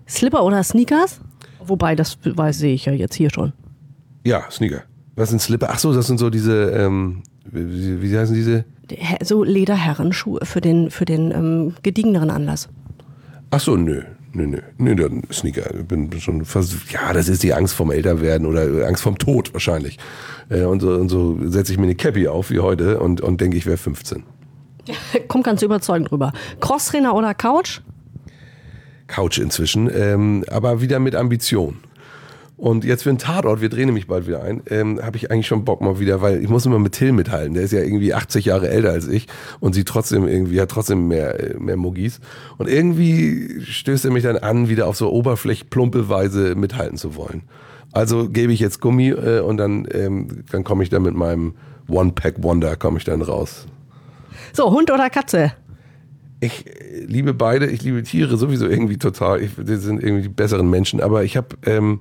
Slipper 0.09 0.45
oder 0.45 0.63
Sneakers? 0.63 1.21
Wobei, 1.65 1.95
das 1.95 2.19
weiß 2.25 2.59
sehe 2.59 2.75
ich 2.75 2.87
ja 2.87 2.93
jetzt 2.93 3.15
hier 3.15 3.31
schon. 3.31 3.53
Ja, 4.25 4.51
Sneaker. 4.51 4.83
Was 5.15 5.31
sind 5.31 5.41
Slipper? 5.41 5.69
Ach 5.71 5.79
so, 5.79 5.93
das 5.93 6.07
sind 6.07 6.19
so 6.19 6.31
diese, 6.31 6.71
ähm, 6.71 7.23
wie, 7.45 8.03
wie 8.03 8.19
heißen 8.19 8.35
diese? 8.35 8.65
So 9.23 9.45
Lederherrenschuhe 9.45 10.45
für 10.45 10.61
den, 10.61 10.91
für 10.91 11.05
den 11.05 11.31
ähm, 11.31 11.75
gediegeneren 11.83 12.31
Anlass. 12.31 12.69
Ach 13.51 13.61
so, 13.61 13.77
nö. 13.77 14.03
Nö, 14.33 14.47
nö, 14.47 14.61
nö, 14.79 14.95
dann 14.95 15.23
Sneaker. 15.33 15.75
Ich 15.75 15.87
bin 15.87 16.13
schon 16.21 16.45
fast, 16.45 16.75
ja, 16.93 17.13
das 17.13 17.29
ist 17.29 17.43
die 17.43 17.53
Angst 17.53 17.75
vorm 17.75 17.91
Älterwerden 17.91 18.47
oder 18.47 18.87
Angst 18.87 19.03
vorm 19.03 19.19
Tod 19.19 19.53
wahrscheinlich. 19.53 19.99
Äh, 20.49 20.63
und 20.63 20.81
so, 20.81 20.91
und 20.91 21.09
so 21.09 21.39
setze 21.47 21.73
ich 21.73 21.79
mir 21.79 21.85
eine 21.85 21.97
Cappy 21.97 22.29
auf 22.29 22.51
wie 22.51 22.61
heute 22.61 23.01
und, 23.01 23.21
und 23.21 23.41
denke, 23.41 23.57
ich 23.57 23.67
wäre 23.67 23.77
15. 23.77 24.23
Ja, 24.87 24.95
kommt 25.27 25.45
ganz 25.45 25.63
überzeugend 25.63 26.13
rüber. 26.13 26.33
Crosstrainer 26.61 27.15
oder 27.15 27.35
Couch? 27.35 27.81
Couch 29.09 29.39
inzwischen, 29.39 29.91
ähm, 29.93 30.45
aber 30.49 30.81
wieder 30.81 31.01
mit 31.01 31.17
Ambition. 31.17 31.79
Und 32.61 32.85
jetzt 32.85 33.05
für 33.05 33.09
einen 33.09 33.17
Tatort, 33.17 33.63
wir 33.63 33.71
drehen 33.71 33.87
nämlich 33.87 34.07
bald 34.07 34.27
wieder 34.27 34.43
ein, 34.43 34.63
ähm, 34.69 35.01
habe 35.03 35.17
ich 35.17 35.31
eigentlich 35.31 35.47
schon 35.47 35.65
Bock 35.65 35.81
mal 35.81 35.99
wieder, 35.99 36.21
weil 36.21 36.43
ich 36.43 36.51
muss 36.51 36.67
immer 36.67 36.79
mit 36.79 36.93
Till 36.93 37.13
mithalten. 37.13 37.55
Der 37.55 37.63
ist 37.63 37.73
ja 37.73 37.81
irgendwie 37.81 38.13
80 38.13 38.45
Jahre 38.45 38.69
älter 38.69 38.91
als 38.91 39.09
ich 39.09 39.29
und 39.61 39.73
sieht 39.73 39.89
trotzdem 39.89 40.29
irgendwie, 40.29 40.61
hat 40.61 40.71
trotzdem 40.71 41.09
mehr, 41.09 41.55
mehr 41.59 41.79
Muggis. 41.79 42.21
Und 42.59 42.69
irgendwie 42.69 43.63
stößt 43.63 44.05
er 44.05 44.11
mich 44.11 44.25
dann 44.25 44.37
an, 44.37 44.69
wieder 44.69 44.89
auf 44.89 44.97
so 44.97 45.11
oberflächplumpe 45.11 46.11
Weise 46.11 46.55
mithalten 46.55 46.99
zu 46.99 47.17
wollen. 47.17 47.45
Also 47.93 48.29
gebe 48.29 48.53
ich 48.53 48.61
jetzt 48.61 48.83
Gummi 48.83 49.09
äh, 49.09 49.41
und 49.41 49.57
dann, 49.57 49.89
ähm, 49.93 50.45
dann 50.53 50.63
komme 50.63 50.83
ich 50.83 50.91
dann 50.91 51.01
mit 51.01 51.15
meinem 51.15 51.55
One-Pack-Wonder 51.89 52.77
komme 52.77 52.99
ich 52.99 53.05
dann 53.05 53.23
raus. 53.23 53.69
So, 54.53 54.71
Hund 54.71 54.91
oder 54.91 55.09
Katze? 55.09 55.55
Ich 56.41 56.67
liebe 57.07 57.33
beide, 57.33 57.69
ich 57.69 57.83
liebe 57.83 58.03
Tiere 58.03 58.37
sowieso 58.37 58.67
irgendwie 58.67 58.99
total. 58.99 59.41
Ich, 59.41 59.53
die 59.57 59.77
sind 59.77 60.03
irgendwie 60.03 60.25
die 60.25 60.29
besseren 60.29 60.69
Menschen, 60.69 61.01
aber 61.01 61.25
ich 61.25 61.39
habe 61.39 61.57
ähm, 61.65 62.01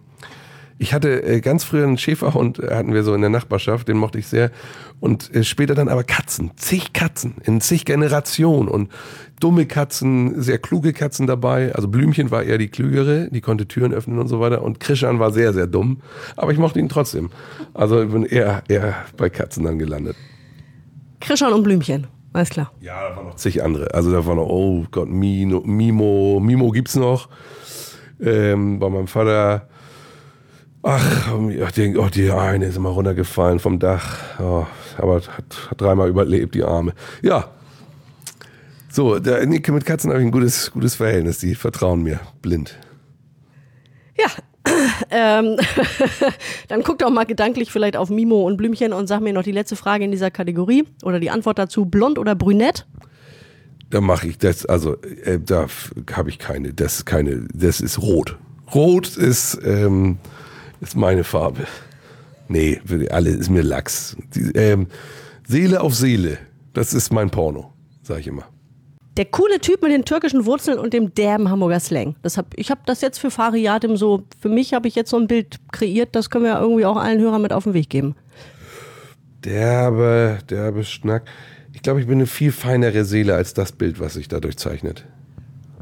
ich 0.79 0.93
hatte 0.93 1.21
äh, 1.23 1.41
ganz 1.41 1.65
früher 1.65 1.83
einen 1.83 1.97
Schäferhund, 1.97 2.57
äh, 2.59 2.73
hatten 2.73 2.93
wir 2.93 3.03
so 3.03 3.13
in 3.13 3.19
der 3.19 3.29
Nachbarschaft, 3.29 3.89
den 3.89 3.97
mochte 3.97 4.17
ich 4.17 4.27
sehr. 4.27 4.49
Und 5.01 5.33
äh, 5.35 5.43
später 5.43 5.75
dann 5.75 5.89
aber 5.89 6.05
Katzen, 6.05 6.51
zig 6.55 6.93
Katzen, 6.93 7.35
in 7.43 7.59
zig 7.59 7.83
Generationen 7.83 8.69
und 8.69 8.89
dumme 9.41 9.65
Katzen, 9.65 10.41
sehr 10.41 10.57
kluge 10.57 10.93
Katzen 10.93 11.27
dabei. 11.27 11.75
Also 11.75 11.89
Blümchen 11.89 12.31
war 12.31 12.43
eher 12.43 12.57
die 12.57 12.69
klügere, 12.69 13.27
die 13.29 13.41
konnte 13.41 13.67
Türen 13.67 13.93
öffnen 13.93 14.19
und 14.19 14.29
so 14.29 14.39
weiter. 14.39 14.61
Und 14.61 14.79
Krishan 14.79 15.19
war 15.19 15.31
sehr, 15.31 15.51
sehr 15.51 15.67
dumm. 15.67 16.01
Aber 16.37 16.53
ich 16.53 16.57
mochte 16.57 16.79
ihn 16.79 16.87
trotzdem. 16.87 17.29
Also 17.73 18.01
ich 18.01 18.09
bin 18.09 18.23
eher, 18.23 18.63
eher 18.69 18.95
bei 19.17 19.29
Katzen 19.29 19.65
dann 19.65 19.79
gelandet. 19.79 20.15
Krishan 21.19 21.51
und 21.51 21.63
Blümchen. 21.63 22.07
Alles 22.31 22.51
klar. 22.51 22.71
Ja, 22.79 23.09
da 23.09 23.17
waren 23.17 23.25
noch 23.25 23.35
zig 23.35 23.61
andere. 23.63 23.93
Also 23.93 24.13
da 24.13 24.25
war 24.25 24.35
noch, 24.35 24.47
oh 24.47 24.85
Gott, 24.91 25.09
Mino, 25.09 25.61
Mimo, 25.65 26.39
Mimo 26.39 26.69
gibt's 26.71 26.95
noch. 26.95 27.27
Ähm, 28.21 28.79
bei 28.79 28.89
meinem 28.89 29.07
Vater 29.07 29.67
Ach, 30.81 31.33
die, 31.75 31.97
oh, 31.97 32.07
die 32.07 32.31
eine 32.31 32.65
ist 32.65 32.77
immer 32.77 32.89
runtergefallen 32.89 33.59
vom 33.59 33.79
Dach. 33.79 34.39
Oh, 34.39 34.65
aber 34.97 35.15
hat, 35.15 35.27
hat 35.69 35.81
dreimal 35.81 36.09
überlebt, 36.09 36.55
die 36.55 36.63
Arme. 36.63 36.93
Ja. 37.21 37.49
So, 38.89 39.19
der, 39.19 39.45
mit 39.45 39.85
Katzen 39.85 40.09
habe 40.09 40.21
ich 40.21 40.25
ein 40.25 40.31
gutes, 40.31 40.71
gutes 40.71 40.95
Verhältnis. 40.95 41.39
Die 41.39 41.55
vertrauen 41.55 42.01
mir 42.01 42.19
blind. 42.41 42.79
Ja, 44.17 44.27
ähm, 45.11 45.57
dann 46.69 46.83
guck 46.83 46.99
doch 46.99 47.09
mal 47.09 47.25
gedanklich 47.25 47.71
vielleicht 47.71 47.97
auf 47.97 48.09
Mimo 48.09 48.45
und 48.47 48.57
Blümchen 48.57 48.93
und 48.93 49.07
sag 49.07 49.21
mir 49.21 49.33
noch 49.33 49.43
die 49.43 49.51
letzte 49.51 49.75
Frage 49.75 50.05
in 50.05 50.11
dieser 50.11 50.31
Kategorie 50.31 50.85
oder 51.03 51.19
die 51.19 51.29
Antwort 51.29 51.59
dazu: 51.59 51.85
blond 51.85 52.17
oder 52.17 52.35
brünett? 52.35 52.85
Da 53.89 54.01
mache 54.01 54.27
ich 54.27 54.37
das, 54.37 54.65
also 54.65 54.97
äh, 55.01 55.39
da 55.39 55.67
habe 56.13 56.29
ich 56.29 56.39
keine, 56.39 56.73
das 56.73 56.99
ist 56.99 57.05
keine, 57.05 57.47
das 57.53 57.81
ist 57.81 58.01
rot. 58.01 58.37
Rot 58.73 59.17
ist, 59.17 59.59
ähm, 59.63 60.19
ist 60.81 60.95
meine 60.95 61.23
Farbe. 61.23 61.65
Nee, 62.47 62.81
alle 63.09 63.29
ist 63.29 63.49
mir 63.49 63.61
Lachs. 63.61 64.17
Die, 64.33 64.51
ähm, 64.55 64.87
Seele 65.47 65.81
auf 65.81 65.95
Seele, 65.95 66.37
das 66.73 66.93
ist 66.93 67.13
mein 67.13 67.29
Porno, 67.29 67.73
sag 68.01 68.19
ich 68.19 68.27
immer. 68.27 68.45
Der 69.17 69.25
coole 69.25 69.59
Typ 69.59 69.81
mit 69.81 69.91
den 69.91 70.05
türkischen 70.05 70.45
Wurzeln 70.45 70.79
und 70.79 70.93
dem 70.93 71.13
derben 71.13 71.49
Hamburger 71.49 71.79
Slang. 71.79 72.15
Das 72.21 72.37
hab, 72.37 72.57
ich 72.57 72.71
habe 72.71 72.81
das 72.85 73.01
jetzt 73.01 73.19
für 73.19 73.31
Fariadim 73.31 73.97
so, 73.97 74.23
für 74.39 74.49
mich 74.49 74.73
habe 74.73 74.87
ich 74.87 74.95
jetzt 74.95 75.09
so 75.09 75.17
ein 75.17 75.27
Bild 75.27 75.57
kreiert, 75.71 76.15
das 76.15 76.29
können 76.29 76.45
wir 76.45 76.59
irgendwie 76.59 76.85
auch 76.85 76.97
allen 76.97 77.19
Hörern 77.19 77.41
mit 77.41 77.51
auf 77.51 77.65
den 77.65 77.73
Weg 77.73 77.89
geben. 77.89 78.15
Derbe, 79.43 80.39
derbe 80.49 80.83
Schnack. 80.83 81.25
Ich 81.73 81.81
glaube, 81.81 82.01
ich 82.01 82.07
bin 82.07 82.17
eine 82.17 82.27
viel 82.27 82.51
feinere 82.51 83.05
Seele 83.05 83.35
als 83.35 83.53
das 83.53 83.71
Bild, 83.71 83.99
was 83.99 84.13
sich 84.13 84.27
dadurch 84.27 84.57
zeichnet. 84.57 85.05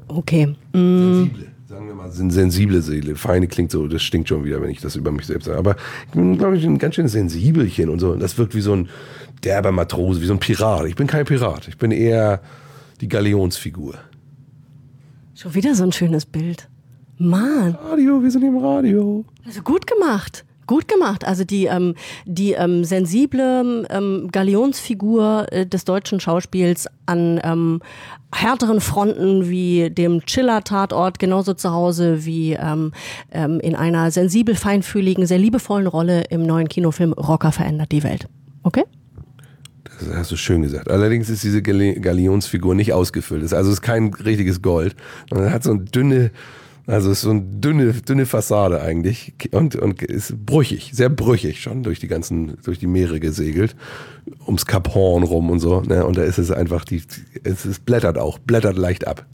Okay. 0.07 0.55
Mm. 0.73 0.99
Sensible 0.99 1.56
sagen 1.67 1.87
wir 1.87 1.95
mal, 1.95 2.09
sind 2.11 2.31
sensible 2.31 2.81
Seele. 2.81 3.15
Feine 3.15 3.47
klingt 3.47 3.71
so, 3.71 3.87
das 3.87 4.01
stinkt 4.01 4.29
schon 4.29 4.45
wieder, 4.45 4.61
wenn 4.61 4.69
ich 4.69 4.79
das 4.79 4.95
über 4.95 5.11
mich 5.11 5.25
selbst 5.25 5.45
sage. 5.45 5.57
Aber 5.57 5.75
ich 6.05 6.11
bin, 6.13 6.37
glaube 6.37 6.57
ich, 6.57 6.65
ein 6.65 6.77
ganz 6.77 6.95
schön 6.95 7.09
Sensibelchen 7.09 7.89
und 7.89 7.99
so. 7.99 8.15
Das 8.15 8.37
wirkt 8.37 8.55
wie 8.55 8.61
so 8.61 8.73
ein 8.73 8.89
derber 9.43 9.73
Matrose, 9.73 10.21
wie 10.21 10.25
so 10.25 10.33
ein 10.33 10.39
Pirat. 10.39 10.87
Ich 10.87 10.95
bin 10.95 11.07
kein 11.07 11.25
Pirat. 11.25 11.67
Ich 11.67 11.77
bin 11.77 11.91
eher 11.91 12.41
die 13.01 13.09
Galionsfigur. 13.09 13.95
Schon 15.35 15.53
wieder 15.53 15.75
so 15.75 15.83
ein 15.83 15.91
schönes 15.91 16.25
Bild. 16.25 16.69
Mann. 17.17 17.75
Radio, 17.75 18.23
wir 18.23 18.31
sind 18.31 18.43
im 18.43 18.57
Radio. 18.57 19.25
Also 19.45 19.61
gut 19.61 19.85
gemacht. 19.85 20.45
Gut 20.67 20.87
gemacht. 20.87 21.25
Also 21.25 21.45
die, 21.45 21.65
ähm, 21.65 21.95
die 22.25 22.51
ähm, 22.51 22.83
sensible 22.83 23.87
ähm, 23.89 24.29
Galionsfigur 24.31 25.47
äh, 25.51 25.65
des 25.65 25.85
deutschen 25.85 26.19
Schauspiels 26.19 26.87
an 27.05 27.39
ähm, 27.43 27.81
härteren 28.35 28.81
Fronten 28.81 29.49
wie 29.49 29.89
dem 29.89 30.25
Chiller-Tatort 30.25 31.19
genauso 31.19 31.53
zu 31.53 31.71
Hause 31.71 32.25
wie 32.25 32.53
ähm, 32.53 32.91
ähm, 33.31 33.59
in 33.61 33.75
einer 33.75 34.11
sensibel 34.11 34.55
feinfühligen, 34.55 35.25
sehr 35.25 35.39
liebevollen 35.39 35.87
Rolle 35.87 36.23
im 36.29 36.45
neuen 36.45 36.67
Kinofilm 36.67 37.13
Rocker 37.13 37.53
verändert 37.53 37.91
die 37.93 38.03
Welt. 38.03 38.27
Okay? 38.63 38.83
Das 39.99 40.15
hast 40.15 40.31
du 40.31 40.35
schön 40.35 40.61
gesagt. 40.61 40.91
Allerdings 40.91 41.29
ist 41.29 41.43
diese 41.43 41.61
Galionsfigur 41.61 42.75
nicht 42.75 42.93
ausgefüllt. 42.93 43.41
Also 43.41 43.55
es 43.55 43.77
ist 43.77 43.81
kein 43.81 44.13
richtiges 44.13 44.61
Gold. 44.61 44.95
Man 45.31 45.51
hat 45.51 45.63
so 45.63 45.71
eine 45.71 45.85
dünne 45.85 46.31
also 46.87 47.11
es 47.11 47.17
ist 47.17 47.23
so 47.23 47.31
eine 47.31 47.41
dünne, 47.41 47.93
dünne 47.93 48.25
Fassade 48.25 48.81
eigentlich 48.81 49.33
und, 49.51 49.75
und 49.75 50.01
ist 50.01 50.45
brüchig, 50.45 50.91
sehr 50.93 51.09
brüchig 51.09 51.61
schon 51.61 51.83
durch 51.83 51.99
die 51.99 52.07
ganzen, 52.07 52.57
durch 52.63 52.79
die 52.79 52.87
Meere 52.87 53.19
gesegelt, 53.19 53.75
ums 54.45 54.65
Kap 54.65 54.95
Horn 54.95 55.23
rum 55.23 55.49
und 55.49 55.59
so. 55.59 55.81
Ne? 55.81 56.05
Und 56.05 56.17
da 56.17 56.23
ist 56.23 56.37
es 56.37 56.49
einfach, 56.49 56.85
die, 56.85 57.03
es, 57.43 57.65
es 57.65 57.79
blättert 57.79 58.17
auch, 58.17 58.39
blättert 58.39 58.77
leicht 58.77 59.05
ab. 59.05 59.25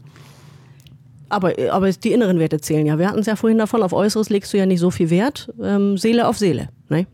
Aber, 1.28 1.52
aber 1.70 1.90
die 1.92 2.12
inneren 2.12 2.40
Werte 2.40 2.60
zählen 2.60 2.86
ja. 2.86 2.98
Wir 2.98 3.08
hatten 3.08 3.20
es 3.20 3.26
ja 3.26 3.36
vorhin 3.36 3.58
davon, 3.58 3.82
auf 3.82 3.92
Äußeres 3.92 4.30
legst 4.30 4.52
du 4.52 4.58
ja 4.58 4.66
nicht 4.66 4.80
so 4.80 4.90
viel 4.90 5.10
Wert. 5.10 5.52
Ähm, 5.62 5.96
Seele 5.96 6.26
auf 6.26 6.38
Seele. 6.38 6.70
Ne? 6.88 7.06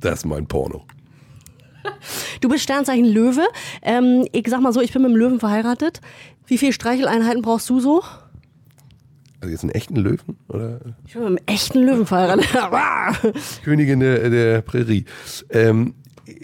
Das 0.00 0.20
ist 0.20 0.26
mein 0.26 0.46
Porno. 0.46 0.84
Du 2.40 2.48
bist 2.48 2.62
Sternzeichen 2.62 3.06
Löwe. 3.06 3.46
Ähm, 3.82 4.26
ich 4.32 4.46
sag 4.48 4.60
mal 4.60 4.72
so, 4.72 4.80
ich 4.80 4.92
bin 4.92 5.02
mit 5.02 5.10
dem 5.12 5.16
Löwen 5.16 5.40
verheiratet. 5.40 6.00
Wie 6.46 6.58
viele 6.58 6.72
Streicheleinheiten 6.72 7.42
brauchst 7.42 7.68
du 7.70 7.80
so? 7.80 8.02
Also 9.40 9.52
jetzt 9.52 9.62
einen 9.62 9.70
echten 9.70 9.96
Löwen? 9.96 10.36
Oder? 10.48 10.80
Ich 11.06 11.12
bin 11.12 11.22
mit 11.22 11.28
einem 11.28 11.38
echten 11.46 11.78
Löwen 11.80 12.06
verheiratet. 12.06 12.48
Königin 13.64 14.00
der, 14.00 14.30
der 14.30 14.62
Prärie. 14.62 15.04
Ähm, 15.50 15.94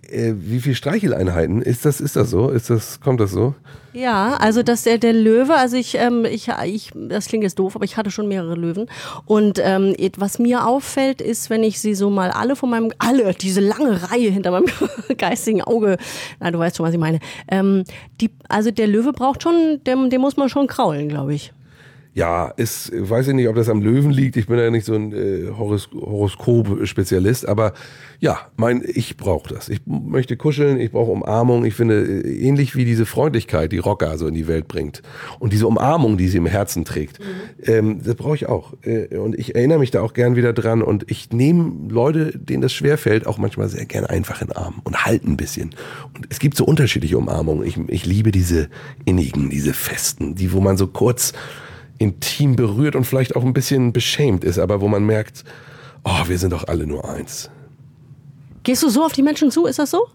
äh, 0.09 0.35
wie 0.37 0.61
viele 0.61 0.75
Streicheleinheiten? 0.75 1.61
Ist 1.61 1.85
das, 1.85 2.01
ist 2.01 2.17
das 2.17 2.31
so? 2.31 2.51
Ist 2.51 2.71
das, 2.71 3.01
kommt 3.01 3.21
das 3.21 3.33
so? 3.33 3.55
Ja, 3.93 4.37
also 4.41 4.63
dass 4.63 4.83
der, 4.83 4.99
der 4.99 5.13
Löwe, 5.13 5.55
also 5.55 5.77
ich, 5.77 5.97
ähm, 5.97 6.25
ich, 6.25 6.49
ich, 6.65 6.91
das 6.95 7.27
klingt 7.27 7.45
jetzt 7.45 7.59
doof, 7.59 7.77
aber 7.77 7.85
ich 7.85 7.97
hatte 7.97 8.11
schon 8.11 8.27
mehrere 8.27 8.55
Löwen. 8.55 8.89
Und 9.25 9.61
ähm, 9.63 9.95
was 10.17 10.39
mir 10.39 10.67
auffällt, 10.67 11.21
ist, 11.21 11.51
wenn 11.51 11.63
ich 11.63 11.81
sie 11.81 11.95
so 11.95 12.11
mal 12.11 12.31
alle 12.31 12.57
von 12.57 12.71
meinem, 12.71 12.93
alle, 12.99 13.35
diese 13.35 13.61
lange 13.61 14.11
Reihe 14.11 14.31
hinter 14.31 14.51
meinem 14.51 14.67
geistigen 15.19 15.63
Auge, 15.63 15.99
na, 16.41 16.51
du 16.51 16.59
weißt 16.59 16.77
schon, 16.77 16.87
was 16.87 16.95
ich 16.95 17.01
meine. 17.01 17.21
Ähm, 17.49 17.85
die, 18.21 18.31
also 18.49 18.71
der 18.71 18.87
Löwe 18.87 19.13
braucht 19.13 19.43
schon, 19.43 19.81
dem, 19.85 20.11
dem 20.11 20.21
muss 20.21 20.37
man 20.37 20.49
schon 20.49 20.67
kraulen, 20.67 21.09
glaube 21.09 21.35
ich. 21.35 21.53
Ja, 22.15 22.47
ist, 22.47 22.93
weiß 22.95 23.29
ich 23.29 23.35
nicht, 23.35 23.49
ob 23.49 23.57
das 23.57 23.69
am 23.69 23.83
Löwen 23.83 24.13
liegt. 24.13 24.37
Ich 24.37 24.47
bin 24.47 24.57
ja 24.57 24.71
nicht 24.71 24.87
so 24.87 24.95
ein 24.95 25.13
äh, 25.13 25.51
Horos 25.51 25.91
Horoskop-Spezialist, 25.93 27.47
aber 27.49 27.73
ja, 28.21 28.39
mein, 28.57 28.85
ich 28.87 29.17
brauche 29.17 29.53
das. 29.53 29.69
Ich 29.69 29.81
möchte 29.85 30.37
kuscheln, 30.37 30.79
ich 30.79 30.93
brauche 30.93 31.11
Umarmung. 31.11 31.65
Ich 31.65 31.75
finde, 31.75 32.05
äh, 32.05 32.47
ähnlich 32.47 32.77
wie 32.77 32.85
diese 32.85 33.05
Freundlichkeit, 33.05 33.73
die 33.73 33.79
Rocker 33.79 34.17
so 34.17 34.29
in 34.29 34.35
die 34.35 34.47
Welt 34.47 34.69
bringt 34.69 35.03
und 35.41 35.53
diese 35.53 35.67
Umarmung, 35.67 36.17
die 36.17 36.29
sie 36.29 36.39
im 36.39 36.47
Herzen 36.47 36.85
trägt, 36.85 37.19
mhm. 37.19 37.25
ähm, 37.65 38.01
das 38.05 38.15
brauche 38.15 38.37
ich 38.37 38.47
auch. 38.47 38.75
Äh, 38.83 39.17
und 39.17 39.37
ich 39.37 39.57
erinnere 39.57 39.81
mich 39.81 39.91
da 39.91 40.01
auch 40.01 40.13
gern 40.13 40.37
wieder 40.37 40.53
dran 40.53 40.83
und 40.83 41.11
ich 41.11 41.33
nehme 41.33 41.73
Leute, 41.89 42.39
denen 42.39 42.63
das 42.63 42.73
schwerfällt, 42.73 43.27
auch 43.27 43.39
manchmal 43.39 43.69
sehr 43.69 43.87
gern 43.87 44.07
einfach 44.07 44.41
in 44.41 44.49
den 44.49 44.57
Arm 44.57 44.83
und 44.85 45.05
halte 45.05 45.29
ein 45.29 45.37
bisschen. 45.37 45.75
Und 46.15 46.29
es 46.31 46.39
gibt 46.39 46.57
so 46.57 46.65
unterschiedliche 46.65 47.19
Umarmungen. 47.19 47.67
Ich, 47.67 47.77
ich 47.89 48.07
liebe 48.07 48.31
diese 48.31 48.69
innigen, 49.05 49.51
diese 49.51 49.75
festen, 49.75 50.37
die, 50.37 50.53
wo 50.53 50.61
man 50.61 50.77
so 50.77 50.87
kurz 50.87 51.33
intim 51.99 52.57
berührt 52.57 52.97
und 52.97 53.05
vielleicht 53.05 53.37
auch 53.37 53.45
ein 53.45 53.53
bisschen 53.53 53.93
beschämt 53.93 54.45
ist, 54.45 54.59
aber 54.59 54.81
wo 54.81 54.89
man 54.89 55.05
merkt, 55.05 55.45
oh, 56.05 56.29
wir 56.29 56.39
sind 56.39 56.53
doch 56.53 56.69
alle 56.69 56.87
nur 56.87 57.09
eins. 57.09 57.51
Gehst 58.63 58.83
du 58.83 58.89
so 58.89 59.05
auf 59.05 59.13
die 59.13 59.23
Menschen 59.23 59.51
zu? 59.51 59.67
Ist 59.67 59.79
das 59.79 59.91
so? 59.91 60.07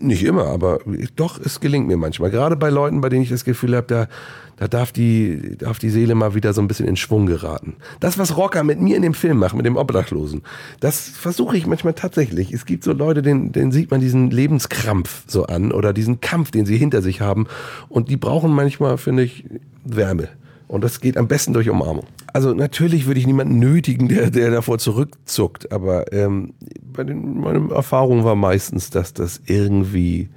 Nicht 0.00 0.24
immer, 0.24 0.46
aber 0.46 0.78
doch, 1.16 1.38
es 1.38 1.60
gelingt 1.60 1.86
mir 1.86 1.98
manchmal. 1.98 2.30
Gerade 2.30 2.56
bei 2.56 2.70
Leuten, 2.70 3.02
bei 3.02 3.10
denen 3.10 3.22
ich 3.22 3.28
das 3.28 3.44
Gefühl 3.44 3.76
habe, 3.76 3.86
da, 3.86 4.08
da 4.56 4.66
darf, 4.66 4.92
die, 4.92 5.58
darf 5.58 5.78
die 5.78 5.90
Seele 5.90 6.14
mal 6.14 6.34
wieder 6.34 6.54
so 6.54 6.62
ein 6.62 6.68
bisschen 6.68 6.88
in 6.88 6.96
Schwung 6.96 7.26
geraten. 7.26 7.76
Das, 8.00 8.16
was 8.16 8.36
Rocker 8.36 8.64
mit 8.64 8.80
mir 8.80 8.96
in 8.96 9.02
dem 9.02 9.12
Film 9.12 9.38
macht, 9.38 9.54
mit 9.54 9.66
dem 9.66 9.76
Obdachlosen, 9.76 10.40
das 10.80 11.00
versuche 11.00 11.58
ich 11.58 11.66
manchmal 11.66 11.92
tatsächlich. 11.92 12.52
Es 12.52 12.64
gibt 12.64 12.82
so 12.82 12.92
Leute, 12.92 13.20
denen, 13.20 13.52
denen 13.52 13.72
sieht 13.72 13.90
man 13.90 14.00
diesen 14.00 14.30
Lebenskrampf 14.30 15.24
so 15.26 15.44
an 15.46 15.70
oder 15.70 15.92
diesen 15.92 16.20
Kampf, 16.20 16.50
den 16.50 16.64
sie 16.64 16.78
hinter 16.78 17.02
sich 17.02 17.20
haben. 17.20 17.46
Und 17.90 18.08
die 18.08 18.16
brauchen 18.16 18.52
manchmal, 18.52 18.96
finde 18.96 19.24
ich, 19.24 19.44
Wärme. 19.84 20.28
Und 20.74 20.82
das 20.82 21.00
geht 21.00 21.16
am 21.16 21.28
besten 21.28 21.52
durch 21.52 21.70
Umarmung. 21.70 22.04
Also 22.32 22.52
natürlich 22.52 23.06
würde 23.06 23.20
ich 23.20 23.28
niemanden 23.28 23.60
nötigen, 23.60 24.08
der, 24.08 24.32
der 24.32 24.50
davor 24.50 24.78
zurückzuckt, 24.78 25.70
aber 25.70 26.12
ähm, 26.12 26.54
bei 26.82 27.04
den, 27.04 27.38
meine 27.38 27.72
Erfahrung 27.72 28.24
war 28.24 28.34
meistens, 28.34 28.90
dass 28.90 29.14
das 29.14 29.40
irgendwie 29.46 30.30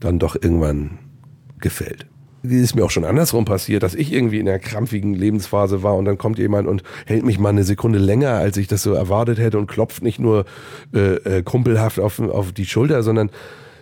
dann 0.00 0.18
doch 0.18 0.34
irgendwann 0.34 0.98
gefällt. 1.60 2.06
Es 2.42 2.50
ist 2.50 2.74
mir 2.74 2.84
auch 2.84 2.90
schon 2.90 3.04
andersrum 3.04 3.44
passiert, 3.44 3.84
dass 3.84 3.94
ich 3.94 4.12
irgendwie 4.12 4.40
in 4.40 4.48
einer 4.48 4.58
krampfigen 4.58 5.14
Lebensphase 5.14 5.84
war 5.84 5.94
und 5.94 6.06
dann 6.06 6.18
kommt 6.18 6.40
jemand 6.40 6.66
und 6.66 6.82
hält 7.06 7.24
mich 7.24 7.38
mal 7.38 7.50
eine 7.50 7.62
Sekunde 7.62 8.00
länger, 8.00 8.32
als 8.32 8.56
ich 8.56 8.66
das 8.66 8.82
so 8.82 8.94
erwartet 8.94 9.38
hätte 9.38 9.58
und 9.58 9.68
klopft 9.68 10.02
nicht 10.02 10.18
nur 10.18 10.44
äh, 10.92 11.38
äh, 11.38 11.42
kumpelhaft 11.44 12.00
auf, 12.00 12.18
auf 12.18 12.50
die 12.50 12.66
Schulter, 12.66 13.04
sondern 13.04 13.30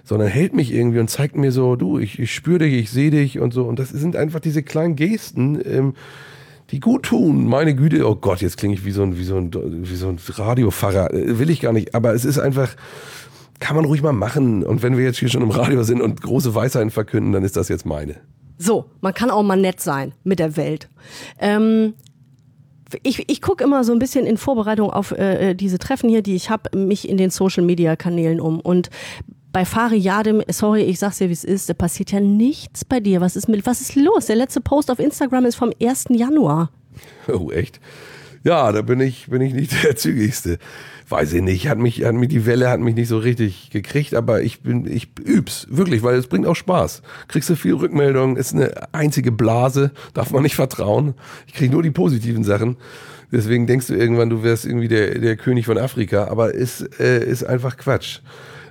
sondern 0.04 0.28
hält 0.28 0.54
mich 0.54 0.72
irgendwie 0.72 1.00
und 1.00 1.08
zeigt 1.08 1.36
mir 1.36 1.50
so, 1.50 1.76
du, 1.76 1.98
ich, 1.98 2.18
ich 2.18 2.34
spüre 2.34 2.60
dich, 2.60 2.74
ich 2.74 2.90
sehe 2.90 3.10
dich 3.10 3.40
und 3.40 3.52
so. 3.52 3.64
Und 3.64 3.78
das 3.78 3.88
sind 3.88 4.16
einfach 4.16 4.40
diese 4.40 4.62
kleinen 4.62 4.96
Gesten, 4.96 5.60
ähm, 5.64 5.94
die 6.70 6.80
gut 6.80 7.04
tun. 7.04 7.46
Meine 7.46 7.74
Güte, 7.74 8.06
oh 8.06 8.14
Gott, 8.14 8.42
jetzt 8.42 8.58
klinge 8.58 8.74
ich 8.74 8.84
wie 8.84 8.90
so 8.90 9.02
ein, 9.02 9.18
wie 9.18 9.24
so 9.24 9.36
ein, 9.36 9.50
wie 9.52 9.96
so 9.96 10.08
ein 10.08 10.18
Radiopfarrer. 10.26 11.12
Äh, 11.12 11.38
will 11.38 11.50
ich 11.50 11.60
gar 11.60 11.72
nicht. 11.72 11.94
Aber 11.94 12.14
es 12.14 12.26
ist 12.26 12.38
einfach, 12.38 12.76
kann 13.60 13.76
man 13.76 13.86
ruhig 13.86 14.02
mal 14.02 14.12
machen. 14.12 14.62
Und 14.62 14.82
wenn 14.82 14.96
wir 14.96 15.04
jetzt 15.04 15.18
hier 15.18 15.30
schon 15.30 15.42
im 15.42 15.50
Radio 15.50 15.82
sind 15.82 16.02
und 16.02 16.20
große 16.20 16.54
Weisheiten 16.54 16.90
verkünden, 16.90 17.32
dann 17.32 17.42
ist 17.42 17.56
das 17.56 17.68
jetzt 17.68 17.86
meine. 17.86 18.16
So, 18.58 18.90
man 19.00 19.14
kann 19.14 19.30
auch 19.30 19.42
mal 19.42 19.56
nett 19.56 19.80
sein 19.80 20.12
mit 20.22 20.38
der 20.38 20.56
Welt. 20.56 20.88
Ähm, 21.38 21.94
ich, 23.02 23.28
ich 23.28 23.42
gucke 23.42 23.64
immer 23.64 23.84
so 23.84 23.92
ein 23.92 23.98
bisschen 23.98 24.26
in 24.26 24.36
Vorbereitung 24.36 24.90
auf 24.90 25.12
äh, 25.12 25.50
äh 25.50 25.54
diese 25.54 25.78
Treffen 25.78 26.08
hier, 26.08 26.22
die 26.22 26.34
ich 26.34 26.50
habe, 26.50 26.76
mich 26.76 27.08
in 27.08 27.16
den 27.16 27.30
Social-Media-Kanälen 27.30 28.40
um. 28.40 28.60
Und 28.60 28.90
bei 29.54 29.64
Fari 29.64 29.98
Yadim, 29.98 30.42
sorry, 30.50 30.82
ich 30.82 30.98
sag's 30.98 31.18
dir, 31.18 31.28
wie 31.28 31.32
es 31.32 31.44
ist, 31.44 31.70
da 31.70 31.74
passiert 31.74 32.10
ja 32.10 32.18
nichts 32.18 32.84
bei 32.84 32.98
dir. 32.98 33.20
Was 33.20 33.36
ist 33.36 33.48
mit, 33.48 33.64
was 33.64 33.80
ist 33.80 33.94
los? 33.94 34.26
Der 34.26 34.34
letzte 34.34 34.60
Post 34.60 34.90
auf 34.90 34.98
Instagram 34.98 35.44
ist 35.44 35.54
vom 35.54 35.72
1. 35.80 36.06
Januar. 36.10 36.70
Oh, 37.28 37.52
echt? 37.52 37.80
Ja, 38.42 38.72
da 38.72 38.82
bin 38.82 39.00
ich, 39.00 39.28
bin 39.28 39.40
ich 39.40 39.54
nicht 39.54 39.72
der 39.84 39.94
zügigste. 39.94 40.58
Weiß 41.08 41.32
ich 41.34 41.40
nicht, 41.40 41.68
hat 41.68 41.78
mich, 41.78 42.04
hat 42.04 42.16
mich, 42.16 42.30
die 42.30 42.46
Welle 42.46 42.68
hat 42.68 42.80
mich 42.80 42.96
nicht 42.96 43.06
so 43.06 43.18
richtig 43.18 43.70
gekriegt, 43.70 44.14
aber 44.14 44.42
ich 44.42 44.60
bin, 44.60 44.86
ich 44.90 45.10
üb's, 45.24 45.68
wirklich, 45.70 46.02
weil 46.02 46.16
es 46.16 46.26
bringt 46.26 46.48
auch 46.48 46.56
Spaß. 46.56 47.02
Kriegst 47.28 47.48
du 47.48 47.54
viel 47.54 47.74
Rückmeldung, 47.74 48.36
ist 48.36 48.54
eine 48.54 48.72
einzige 48.92 49.30
Blase, 49.30 49.92
darf 50.14 50.32
man 50.32 50.42
nicht 50.42 50.56
vertrauen. 50.56 51.14
Ich 51.46 51.54
krieg 51.54 51.70
nur 51.70 51.84
die 51.84 51.92
positiven 51.92 52.42
Sachen. 52.42 52.76
Deswegen 53.30 53.68
denkst 53.68 53.86
du 53.86 53.94
irgendwann, 53.94 54.30
du 54.30 54.42
wärst 54.42 54.64
irgendwie 54.64 54.88
der, 54.88 55.16
der 55.20 55.36
König 55.36 55.66
von 55.66 55.78
Afrika, 55.78 56.26
aber 56.26 56.54
ist, 56.54 56.98
äh, 56.98 57.24
ist 57.24 57.44
einfach 57.44 57.76
Quatsch. 57.76 58.18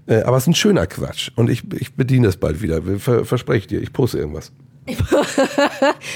Äh, 0.05 0.21
aber 0.23 0.37
es 0.37 0.43
ist 0.43 0.47
ein 0.47 0.55
schöner 0.55 0.87
Quatsch. 0.87 1.31
Und 1.35 1.49
ich, 1.49 1.63
ich 1.73 1.93
bediene 1.93 2.27
das 2.27 2.37
bald 2.37 2.61
wieder. 2.61 2.81
Ver, 2.99 3.25
verspreche 3.25 3.67
dir, 3.67 3.81
ich 3.81 3.93
poste 3.93 4.17
irgendwas. 4.17 4.51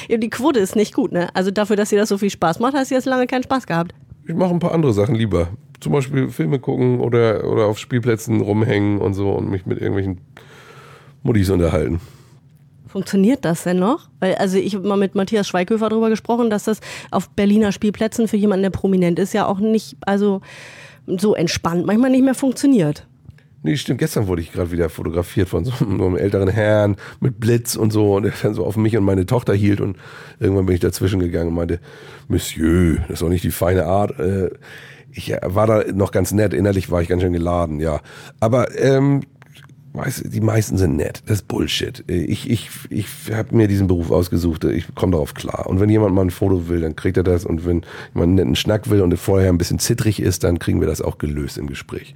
ja, 0.10 0.18
die 0.18 0.30
Quote 0.30 0.60
ist 0.60 0.76
nicht 0.76 0.94
gut, 0.94 1.12
ne? 1.12 1.30
Also 1.34 1.52
dafür, 1.52 1.76
dass 1.76 1.90
dir 1.90 2.00
das 2.00 2.10
so 2.10 2.18
viel 2.18 2.30
Spaß 2.30 2.60
macht, 2.60 2.74
hast 2.74 2.92
du 2.92 2.96
jetzt 2.96 3.06
lange 3.06 3.28
keinen 3.28 3.44
Spaß 3.44 3.66
gehabt. 3.66 3.94
Ich 4.28 4.36
mache 4.36 4.50
ein 4.50 4.60
paar 4.60 4.74
andere 4.74 4.94
Sachen 4.94 5.16
lieber. 5.16 5.50
Zum 5.80 5.94
Beispiel 5.94 6.30
Filme 6.30 6.60
gucken 6.60 7.00
oder, 7.00 7.50
oder 7.50 7.66
auf 7.68 7.80
Spielplätzen 7.80 8.42
rumhängen 8.42 9.00
und 9.00 9.14
so 9.14 9.32
und 9.32 9.50
mich 9.50 9.66
mit 9.66 9.80
irgendwelchen 9.80 10.20
Muttis 11.24 11.50
unterhalten. 11.50 12.02
Funktioniert 12.88 13.46
das 13.46 13.64
denn 13.64 13.80
noch? 13.80 14.10
Weil, 14.20 14.36
also 14.36 14.58
ich 14.58 14.76
habe 14.76 14.88
mal 14.88 14.98
mit 14.98 15.16
Matthias 15.16 15.48
Schweighöfer 15.48 15.90
darüber 15.90 16.10
gesprochen, 16.10 16.50
dass 16.50 16.66
das 16.66 16.80
auf 17.12 17.30
Berliner 17.30 17.72
Spielplätzen 17.72 18.28
für 18.28 18.38
jemanden, 18.38 18.64
der 18.64 18.70
prominent 18.72 19.20
ist, 19.20 19.34
ja 19.34 19.46
auch 19.46 19.60
nicht, 19.60 19.96
also 20.02 20.42
so 21.06 21.36
entspannt 21.36 21.86
manchmal 21.86 22.10
nicht 22.10 22.24
mehr 22.24 22.36
funktioniert. 22.36 23.08
Nee, 23.68 23.76
stimmt. 23.76 24.00
Gestern 24.00 24.28
wurde 24.28 24.42
ich 24.42 24.54
gerade 24.54 24.72
wieder 24.72 24.88
fotografiert 24.88 25.50
von 25.50 25.66
so 25.66 25.74
einem 25.82 26.16
älteren 26.16 26.48
Herrn 26.48 26.96
mit 27.20 27.38
Blitz 27.38 27.76
und 27.76 27.92
so 27.92 28.16
und 28.16 28.24
der 28.24 28.32
dann 28.42 28.54
so 28.54 28.66
auf 28.66 28.78
mich 28.78 28.96
und 28.96 29.04
meine 29.04 29.26
Tochter 29.26 29.54
hielt 29.54 29.82
und 29.82 29.98
irgendwann 30.40 30.68
bin 30.68 30.76
ich 30.76 30.80
dazwischen 30.80 31.20
gegangen 31.20 31.50
und 31.50 31.56
meinte, 31.56 31.82
Monsieur, 32.30 33.00
das 33.02 33.10
ist 33.10 33.22
doch 33.24 33.28
nicht 33.28 33.44
die 33.44 33.52
feine 33.52 33.84
Art. 33.84 34.18
Äh, 34.22 34.52
ich 35.12 35.34
war 35.44 35.68
da 35.68 35.84
noch 35.92 36.14
ganz 36.14 36.32
nett, 36.32 36.54
innerlich 36.54 36.90
war 36.92 37.02
ich 37.02 37.10
ganz 37.10 37.24
schön 37.24 37.34
geladen, 37.34 37.82
ja. 37.82 38.00
Aber 38.40 38.74
ähm, 38.80 39.24
weiß, 39.98 40.24
die 40.28 40.42
meisten 40.42 40.78
sind 40.78 40.96
nett. 40.96 41.24
Das 41.26 41.40
ist 41.40 41.48
Bullshit. 41.48 42.04
Ich, 42.08 42.50
ich, 42.50 42.70
ich 42.90 43.08
habe 43.32 43.56
mir 43.56 43.68
diesen 43.68 43.88
Beruf 43.88 44.12
ausgesucht. 44.12 44.64
Ich 44.64 44.94
komme 44.96 45.14
darauf 45.14 45.34
klar. 45.34 45.68
Und 45.68 45.80
wenn 45.80 45.90
jemand 45.90 46.14
mal 46.16 46.22
ein 46.22 46.30
Foto 46.30 46.70
will, 46.70 46.82
dann 46.82 46.96
kriegt 46.96 47.18
er 47.18 47.24
das. 47.24 47.46
Und 47.46 47.66
wenn 47.66 47.82
jemand 48.14 48.24
einen 48.30 48.36
netten 48.36 48.56
Schnack 48.56 48.90
will 48.90 49.02
und 49.02 49.16
vorher 49.18 49.50
ein 49.50 49.58
bisschen 49.58 49.80
zittrig 49.80 50.22
ist, 50.22 50.44
dann 50.44 50.60
kriegen 50.60 50.80
wir 50.80 50.88
das 50.88 51.02
auch 51.02 51.18
gelöst 51.18 51.58
im 51.58 51.68
Gespräch. 51.68 52.14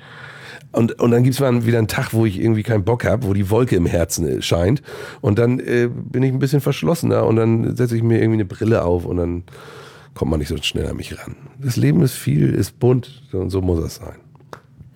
Und, 0.72 1.00
und 1.02 1.12
dann 1.12 1.24
gibt's 1.24 1.40
mal 1.40 1.66
wieder 1.66 1.80
einen 1.80 1.88
Tag, 1.88 2.14
wo 2.14 2.26
ich 2.26 2.40
irgendwie 2.40 2.64
keinen 2.64 2.84
Bock 2.84 3.04
habe, 3.04 3.28
wo 3.28 3.34
die 3.34 3.50
Wolke 3.50 3.76
im 3.76 3.86
Herzen 3.86 4.28
äh, 4.28 4.42
scheint. 4.42 4.82
Und 5.20 5.38
dann 5.38 5.60
äh, 5.60 5.90
bin 5.92 6.24
ich 6.24 6.32
ein 6.32 6.40
bisschen 6.40 6.62
verschlossener 6.62 7.26
und 7.26 7.36
dann 7.36 7.76
setze 7.76 7.98
ich 7.98 8.04
mir 8.04 8.20
irgendwie 8.20 8.38
eine 8.38 8.46
Brille 8.46 8.84
auf 8.84 9.06
und 9.06 9.18
dann 9.18 9.44
kommt 10.14 10.32
man 10.32 10.40
nicht 10.40 10.50
so 10.50 10.58
schnell 10.58 10.88
an 10.88 10.96
mich 10.96 11.18
ran. 11.18 11.36
Das 11.60 11.76
Leben 11.76 12.02
ist 12.02 12.14
viel, 12.14 12.54
ist 12.54 12.80
bunt 12.80 13.24
und 13.34 13.50
so 13.50 13.62
muss 13.62 13.84
es 13.84 13.96
sein. 13.96 14.16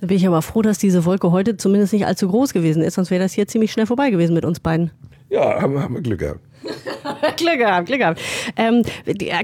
Da 0.01 0.08
bin 0.08 0.17
ich 0.17 0.27
aber 0.27 0.41
froh, 0.41 0.62
dass 0.62 0.77
diese 0.77 1.05
Wolke 1.05 1.31
heute 1.31 1.58
zumindest 1.58 1.93
nicht 1.93 2.05
allzu 2.05 2.27
groß 2.27 2.53
gewesen 2.53 2.84
ist, 2.84 2.95
sonst 2.95 3.12
wäre 3.12 3.23
das 3.23 3.34
hier 3.34 3.47
ziemlich 3.47 3.71
schnell 3.71 3.86
vorbei 3.86 4.10
gewesen 4.10 4.34
mit 4.34 4.45
uns 4.45 4.60
beiden. 4.60 4.91
Ja, 5.29 5.62
haben, 5.62 5.79
haben 5.79 5.95
wir 5.95 6.01
Glück 6.01 6.19
gehabt. 6.19 6.39
Glück 7.38 7.58
gehabt, 7.58 7.88
Glück 7.88 8.00
gehabt. 8.00 8.21
Ähm, 8.56 8.84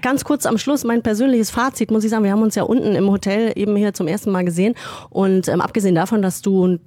ganz 0.02 0.24
kurz 0.24 0.46
am 0.46 0.58
Schluss 0.58 0.84
mein 0.84 1.02
persönliches 1.02 1.52
Fazit, 1.52 1.92
muss 1.92 2.04
ich 2.04 2.10
sagen. 2.10 2.24
Wir 2.24 2.32
haben 2.32 2.42
uns 2.42 2.56
ja 2.56 2.64
unten 2.64 2.96
im 2.96 3.10
Hotel 3.10 3.52
eben 3.56 3.76
hier 3.76 3.94
zum 3.94 4.08
ersten 4.08 4.32
Mal 4.32 4.46
gesehen. 4.46 4.76
Und 5.10 5.48
ähm, 5.48 5.62
abgesehen 5.62 5.96
davon, 5.96 6.22
dass 6.22 6.42
du 6.42 6.80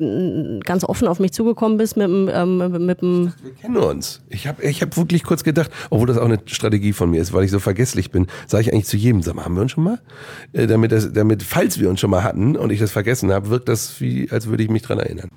ganz 0.64 0.85
offen 0.85 1.09
auf 1.09 1.21
mich 1.21 1.33
zugekommen 1.33 1.79
bist 1.79 1.97
mit 1.97 2.07
dem. 2.07 2.31
Ähm, 2.33 2.87
mit 2.87 3.03
dem 3.03 3.33
wir 3.43 3.53
kennen 3.55 3.77
uns. 3.77 4.23
Ich 4.29 4.47
habe 4.47 4.62
ich 4.62 4.83
hab 4.83 4.97
wirklich 4.97 5.25
kurz 5.25 5.45
gedacht, 5.45 5.71
obwohl 5.90 6.07
das 6.07 6.19
auch 6.19 6.25
eine 6.25 6.40
Strategie 6.47 6.93
von 6.93 7.11
mir 7.11 7.21
ist, 7.21 7.33
weil 7.33 7.45
ich 7.45 7.51
so 7.51 7.59
vergesslich 7.59 8.11
bin, 8.11 8.27
sage 8.47 8.62
ich 8.62 8.73
eigentlich 8.73 8.87
zu 8.87 8.97
jedem, 8.97 9.23
sag 9.23 9.35
mal, 9.35 9.45
haben 9.45 9.55
wir 9.55 9.62
uns 9.62 9.73
schon 9.73 9.85
mal? 9.85 10.01
Äh, 10.53 10.67
damit, 10.67 10.93
das, 10.93 11.12
damit, 11.12 11.43
falls 11.43 11.79
wir 11.79 11.90
uns 11.90 12.01
schon 12.01 12.11
mal 12.11 12.23
hatten 12.23 12.57
und 12.57 12.71
ich 12.71 12.81
das 12.81 12.93
vergessen 12.93 13.33
habe, 13.33 13.51
wirkt 13.51 13.69
das 13.69 14.01
wie, 14.01 14.29
als 14.31 14.47
würde 14.47 14.62
ich 14.62 14.71
mich 14.71 14.83
dran 14.83 14.99
erinnern. 14.99 15.29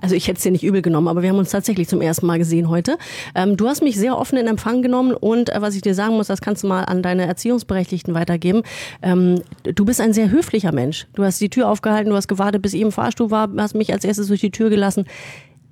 Also 0.00 0.14
ich 0.14 0.28
hätte 0.28 0.38
es 0.38 0.42
dir 0.42 0.52
nicht 0.52 0.64
übel 0.64 0.82
genommen, 0.82 1.08
aber 1.08 1.22
wir 1.22 1.30
haben 1.30 1.38
uns 1.38 1.50
tatsächlich 1.50 1.88
zum 1.88 2.00
ersten 2.00 2.26
Mal 2.26 2.38
gesehen 2.38 2.68
heute. 2.68 2.98
Ähm, 3.34 3.56
du 3.56 3.68
hast 3.68 3.82
mich 3.82 3.96
sehr 3.96 4.16
offen 4.16 4.38
in 4.38 4.46
Empfang 4.46 4.82
genommen 4.82 5.12
und 5.12 5.50
äh, 5.50 5.60
was 5.60 5.74
ich 5.74 5.82
dir 5.82 5.94
sagen 5.94 6.16
muss, 6.16 6.28
das 6.28 6.40
kannst 6.40 6.62
du 6.62 6.68
mal 6.68 6.84
an 6.84 7.02
deine 7.02 7.26
Erziehungsberechtigten 7.26 8.14
weitergeben. 8.14 8.62
Ähm, 9.02 9.42
du 9.62 9.84
bist 9.84 10.00
ein 10.00 10.12
sehr 10.12 10.30
höflicher 10.30 10.72
Mensch. 10.72 11.06
Du 11.14 11.24
hast 11.24 11.40
die 11.40 11.50
Tür 11.50 11.68
aufgehalten, 11.68 12.10
du 12.10 12.16
hast 12.16 12.28
gewartet, 12.28 12.62
bis 12.62 12.74
ich 12.74 12.80
im 12.80 12.92
Fahrstuhl 12.92 13.30
war, 13.30 13.50
hast 13.56 13.74
mich 13.74 13.92
als 13.92 14.04
erstes 14.04 14.28
durch 14.28 14.40
die 14.40 14.50
Tür 14.50 14.70
gelassen. 14.70 15.04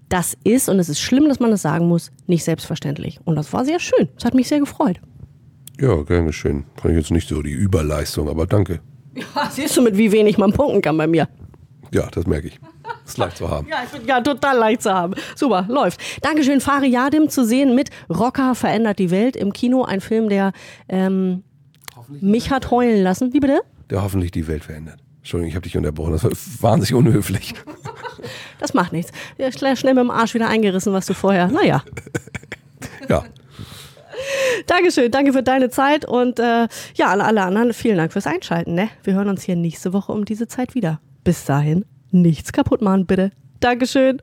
Das 0.08 0.36
ist, 0.44 0.68
und 0.68 0.78
es 0.78 0.88
ist 0.88 1.00
schlimm, 1.00 1.28
dass 1.28 1.38
man 1.38 1.50
das 1.50 1.62
sagen 1.62 1.86
muss, 1.86 2.10
nicht 2.26 2.44
selbstverständlich. 2.44 3.20
Und 3.24 3.36
das 3.36 3.52
war 3.52 3.64
sehr 3.64 3.78
schön. 3.78 4.08
Das 4.14 4.24
hat 4.24 4.34
mich 4.34 4.48
sehr 4.48 4.60
gefreut. 4.60 5.00
Ja, 5.80 6.02
gerne 6.02 6.32
schön. 6.32 6.64
Kann 6.80 6.90
ich 6.90 6.96
jetzt 6.96 7.10
nicht 7.10 7.28
so 7.28 7.42
die 7.42 7.52
Überleistung, 7.52 8.28
aber 8.28 8.46
danke. 8.46 8.80
Ja, 9.14 9.50
siehst 9.50 9.76
du, 9.76 9.82
mit 9.82 9.96
wie 9.96 10.12
wenig 10.12 10.38
man 10.38 10.52
punkten 10.52 10.80
kann 10.80 10.96
bei 10.96 11.06
mir. 11.06 11.28
Ja, 11.92 12.08
das 12.10 12.26
merke 12.26 12.48
ich. 12.48 12.58
Ist 13.06 13.18
leicht 13.18 13.36
zu 13.36 13.48
haben. 13.48 13.66
ja, 13.68 13.78
ich 13.84 13.90
bin 13.90 14.06
ja 14.06 14.20
total 14.20 14.58
leicht 14.58 14.82
zu 14.82 14.92
haben. 14.92 15.14
Super, 15.34 15.64
läuft. 15.68 16.00
Dankeschön, 16.22 16.60
Fari 16.60 16.88
Yadim 16.88 17.28
zu 17.28 17.44
sehen 17.44 17.74
mit 17.74 17.90
Rocker 18.10 18.54
verändert 18.54 18.98
die 18.98 19.10
Welt 19.10 19.36
im 19.36 19.52
Kino. 19.52 19.84
Ein 19.84 20.00
Film, 20.00 20.28
der 20.28 20.52
ähm, 20.88 21.42
mich 22.08 22.50
hat 22.50 22.70
heulen 22.70 23.02
lassen. 23.02 23.32
Wie 23.32 23.40
bitte? 23.40 23.60
Der 23.90 24.02
hoffentlich 24.02 24.30
die 24.30 24.46
Welt 24.46 24.64
verändert. 24.64 24.98
Entschuldigung, 25.18 25.48
ich 25.48 25.54
habe 25.56 25.64
dich 25.64 25.76
unterbrochen. 25.76 26.12
Das 26.12 26.24
war 26.24 26.32
wahnsinnig 26.60 26.94
unhöflich. 26.94 27.54
das 28.58 28.74
macht 28.74 28.92
nichts. 28.92 29.12
Ja, 29.36 29.52
schnell, 29.52 29.76
schnell 29.76 29.94
mit 29.94 30.02
dem 30.02 30.10
Arsch 30.10 30.34
wieder 30.34 30.48
eingerissen, 30.48 30.92
was 30.92 31.06
du 31.06 31.14
vorher. 31.14 31.48
Naja. 31.48 31.82
ja. 33.08 33.24
Dankeschön, 34.66 35.10
danke 35.10 35.32
für 35.32 35.42
deine 35.42 35.70
Zeit 35.70 36.04
und 36.04 36.38
äh, 36.38 36.66
ja, 36.94 37.06
an 37.06 37.20
alle 37.20 37.42
anderen 37.42 37.72
vielen 37.72 37.96
Dank 37.96 38.12
fürs 38.12 38.26
Einschalten. 38.26 38.74
Ne? 38.74 38.88
Wir 39.02 39.14
hören 39.14 39.28
uns 39.28 39.42
hier 39.42 39.56
nächste 39.56 39.92
Woche 39.92 40.12
um 40.12 40.24
diese 40.24 40.48
Zeit 40.48 40.74
wieder. 40.74 41.00
Bis 41.24 41.44
dahin, 41.44 41.84
nichts 42.10 42.52
kaputt 42.52 42.82
machen, 42.82 43.06
bitte. 43.06 43.30
Dankeschön. 43.60 44.22